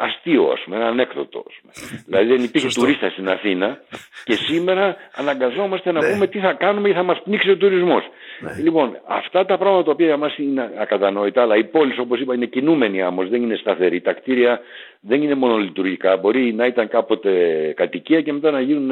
αστείο, 0.00 0.50
ας 0.52 0.60
πούμε, 0.64 0.76
ένα 0.76 0.86
ανέκδοτο. 0.86 1.44
Ας 1.48 1.54
πούμε. 1.60 1.72
δηλαδή 2.06 2.26
δεν 2.26 2.44
υπήρχε 2.44 2.68
τουρίστας 2.80 3.12
στην 3.12 3.28
Αθήνα 3.28 3.78
και 4.24 4.32
σήμερα 4.34 4.96
αναγκαζόμαστε 5.14 5.92
να 5.92 6.00
ναι. 6.00 6.12
πούμε 6.12 6.26
τι 6.26 6.38
θα 6.38 6.52
κάνουμε 6.52 6.88
ή 6.88 6.92
θα 6.92 7.02
μας 7.02 7.22
πνίξει 7.24 7.50
ο 7.50 7.56
τουρισμός. 7.56 8.04
Ναι. 8.40 8.62
Λοιπόν, 8.62 8.98
αυτά 9.06 9.44
τα 9.44 9.58
πράγματα 9.58 9.84
τα 9.84 9.90
οποία 9.90 10.06
για 10.06 10.16
μας 10.16 10.38
είναι 10.38 10.70
ακατανόητα, 10.78 11.42
αλλά 11.42 11.56
οι 11.56 11.64
πόλεις 11.64 11.98
όπως 11.98 12.20
είπα 12.20 12.34
είναι 12.34 12.46
κινούμενοι 12.46 13.02
άμμος, 13.02 13.28
δεν 13.28 13.42
είναι 13.42 13.56
σταθεροί. 13.56 14.00
Τα 14.00 14.12
κτίρια 14.12 14.60
δεν 15.00 15.22
είναι 15.22 15.34
μόνο 15.34 15.56
λειτουργικά. 15.56 16.16
Μπορεί 16.16 16.52
να 16.52 16.66
ήταν 16.66 16.88
κάποτε 16.88 17.30
κατοικία 17.76 18.20
και 18.20 18.32
μετά 18.32 18.50
να 18.50 18.60
γίνουν 18.60 18.90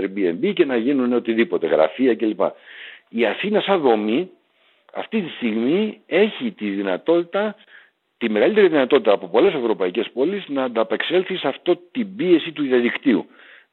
Airbnb 0.00 0.52
και 0.54 0.64
να 0.64 0.76
γίνουν 0.76 1.12
οτιδήποτε, 1.12 1.66
γραφεία 1.66 2.14
κλπ. 2.14 2.40
Η 3.08 3.26
Αθήνα 3.26 3.60
σαν 3.60 3.80
δομή 3.80 4.30
αυτή 4.94 5.20
τη 5.20 5.28
στιγμή 5.28 6.00
έχει 6.06 6.50
τη 6.50 6.68
δυνατότητα 6.68 7.54
τη 8.18 8.30
μεγαλύτερη 8.30 8.68
δυνατότητα 8.68 9.12
από 9.12 9.28
πολλές 9.28 9.54
ευρωπαϊκές 9.54 10.10
πόλεις 10.12 10.44
να 10.48 10.64
ανταπεξέλθει 10.64 11.36
σε 11.36 11.48
αυτό 11.48 11.76
την 11.90 12.16
πίεση 12.16 12.52
του 12.52 12.62
διαδικτύου 12.62 13.26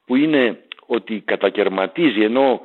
που 0.06 0.16
είναι 0.16 0.58
ότι 0.86 1.22
κατακαιρματίζει 1.24 2.22
ενώ 2.22 2.60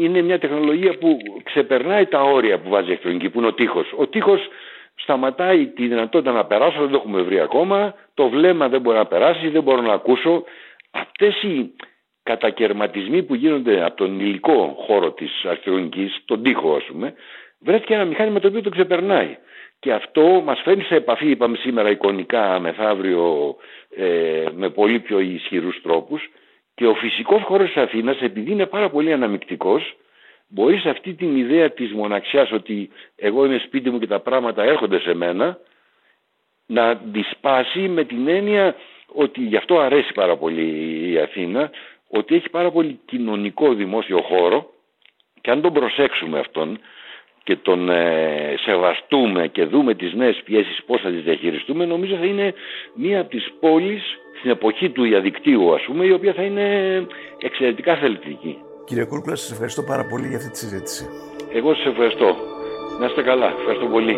είναι 0.00 0.22
μια 0.22 0.38
τεχνολογία 0.38 0.98
που 0.98 1.18
ξεπερνάει 1.42 2.06
τα 2.06 2.22
όρια 2.22 2.58
που 2.58 2.68
βάζει 2.68 2.84
η 2.84 2.88
ηλεκτρονική 2.88 3.30
που 3.30 3.38
είναι 3.38 3.46
ο 3.48 3.52
τείχος. 3.52 3.92
Ο 3.96 4.06
τείχος 4.06 4.48
σταματάει 4.94 5.66
τη 5.66 5.86
δυνατότητα 5.86 6.32
να 6.32 6.44
περάσω, 6.44 6.80
δεν 6.80 6.90
το 6.90 6.96
έχουμε 6.96 7.22
βρει 7.22 7.40
ακόμα, 7.40 7.94
το 8.14 8.28
βλέμμα 8.28 8.68
δεν 8.68 8.80
μπορεί 8.80 8.96
να 8.96 9.06
περάσει, 9.06 9.48
δεν 9.48 9.62
μπορώ 9.62 9.80
να 9.80 9.92
ακούσω. 9.92 10.44
Αυτές 10.90 11.42
οι 11.42 11.74
κατακαιρματισμοί 12.22 13.22
που 13.22 13.34
γίνονται 13.34 13.84
από 13.84 13.96
τον 13.96 14.20
υλικό 14.20 14.74
χώρο 14.86 15.12
της 15.12 15.44
αρχιτεκτονικής, 15.44 16.22
τον 16.24 16.42
τείχο 16.42 16.74
ας 16.74 16.84
πούμε, 16.84 17.14
βρέθηκε 17.58 17.94
ένα 17.94 18.04
μηχάνημα 18.04 18.40
το 18.40 18.48
οποίο 18.48 18.62
το 18.62 18.70
ξεπερνάει. 18.70 19.36
Και 19.80 19.92
αυτό 19.92 20.42
μας 20.44 20.60
φέρνει 20.60 20.82
σε 20.82 20.94
επαφή, 20.94 21.30
είπαμε 21.30 21.56
σήμερα 21.56 21.90
εικονικά, 21.90 22.58
μεθαύριο, 22.58 23.56
ε, 23.96 24.44
με 24.54 24.70
πολύ 24.70 25.00
πιο 25.00 25.18
ισχυρούς 25.20 25.80
τρόπους. 25.82 26.30
Και 26.74 26.86
ο 26.86 26.94
φυσικός 26.94 27.42
χώρος 27.42 27.66
της 27.66 27.82
Αθήνας, 27.82 28.20
επειδή 28.20 28.50
είναι 28.50 28.66
πάρα 28.66 28.90
πολύ 28.90 29.12
αναμεικτικός, 29.12 29.96
μπορεί 30.48 30.78
σε 30.78 30.88
αυτή 30.88 31.14
την 31.14 31.36
ιδέα 31.36 31.70
της 31.70 31.92
μοναξιάς 31.92 32.52
ότι 32.52 32.90
εγώ 33.16 33.44
είμαι 33.44 33.58
σπίτι 33.58 33.90
μου 33.90 33.98
και 33.98 34.06
τα 34.06 34.20
πράγματα 34.20 34.62
έρχονται 34.62 34.98
σε 34.98 35.14
μένα, 35.14 35.58
να 36.66 36.94
δισπάσει 36.94 37.78
με 37.78 38.04
την 38.04 38.28
έννοια 38.28 38.74
ότι 39.06 39.40
γι' 39.40 39.56
αυτό 39.56 39.78
αρέσει 39.78 40.12
πάρα 40.12 40.36
πολύ 40.36 41.10
η 41.12 41.18
Αθήνα, 41.18 41.70
ότι 42.08 42.34
έχει 42.34 42.50
πάρα 42.50 42.70
πολύ 42.70 43.00
κοινωνικό 43.04 43.74
δημόσιο 43.74 44.20
χώρο 44.22 44.70
και 45.40 45.50
αν 45.50 45.60
τον 45.60 45.72
προσέξουμε 45.72 46.38
αυτόν, 46.38 46.78
και 47.42 47.56
τον 47.56 47.90
ε, 47.90 48.54
σεβαστούμε 48.64 49.46
και 49.46 49.64
δούμε 49.64 49.94
τις 49.94 50.14
νέες 50.14 50.40
πιέσεις 50.44 50.82
πώς 50.86 51.00
θα 51.00 51.10
τις 51.10 51.22
διαχειριστούμε 51.22 51.84
νομίζω 51.84 52.16
θα 52.16 52.24
είναι 52.24 52.54
μία 52.94 53.20
από 53.20 53.30
τις 53.30 53.52
πόλεις 53.60 54.02
στην 54.38 54.50
εποχή 54.50 54.90
του 54.90 55.02
διαδικτύου 55.02 55.74
ας 55.74 55.82
πούμε 55.86 56.04
η 56.04 56.12
οποία 56.12 56.32
θα 56.32 56.42
είναι 56.42 56.66
εξαιρετικά 57.38 57.96
θελκτική. 57.96 58.58
Κύριε 58.84 59.04
Κούρκουλα 59.04 59.36
σας 59.36 59.50
ευχαριστώ 59.50 59.82
πάρα 59.82 60.06
πολύ 60.06 60.26
για 60.28 60.36
αυτή 60.36 60.50
τη 60.50 60.58
συζήτηση. 60.58 61.08
Εγώ 61.52 61.74
σας 61.74 61.86
ευχαριστώ. 61.86 62.36
Να 63.00 63.06
είστε 63.06 63.22
καλά. 63.22 63.54
Ευχαριστώ 63.58 63.86
πολύ. 63.86 64.16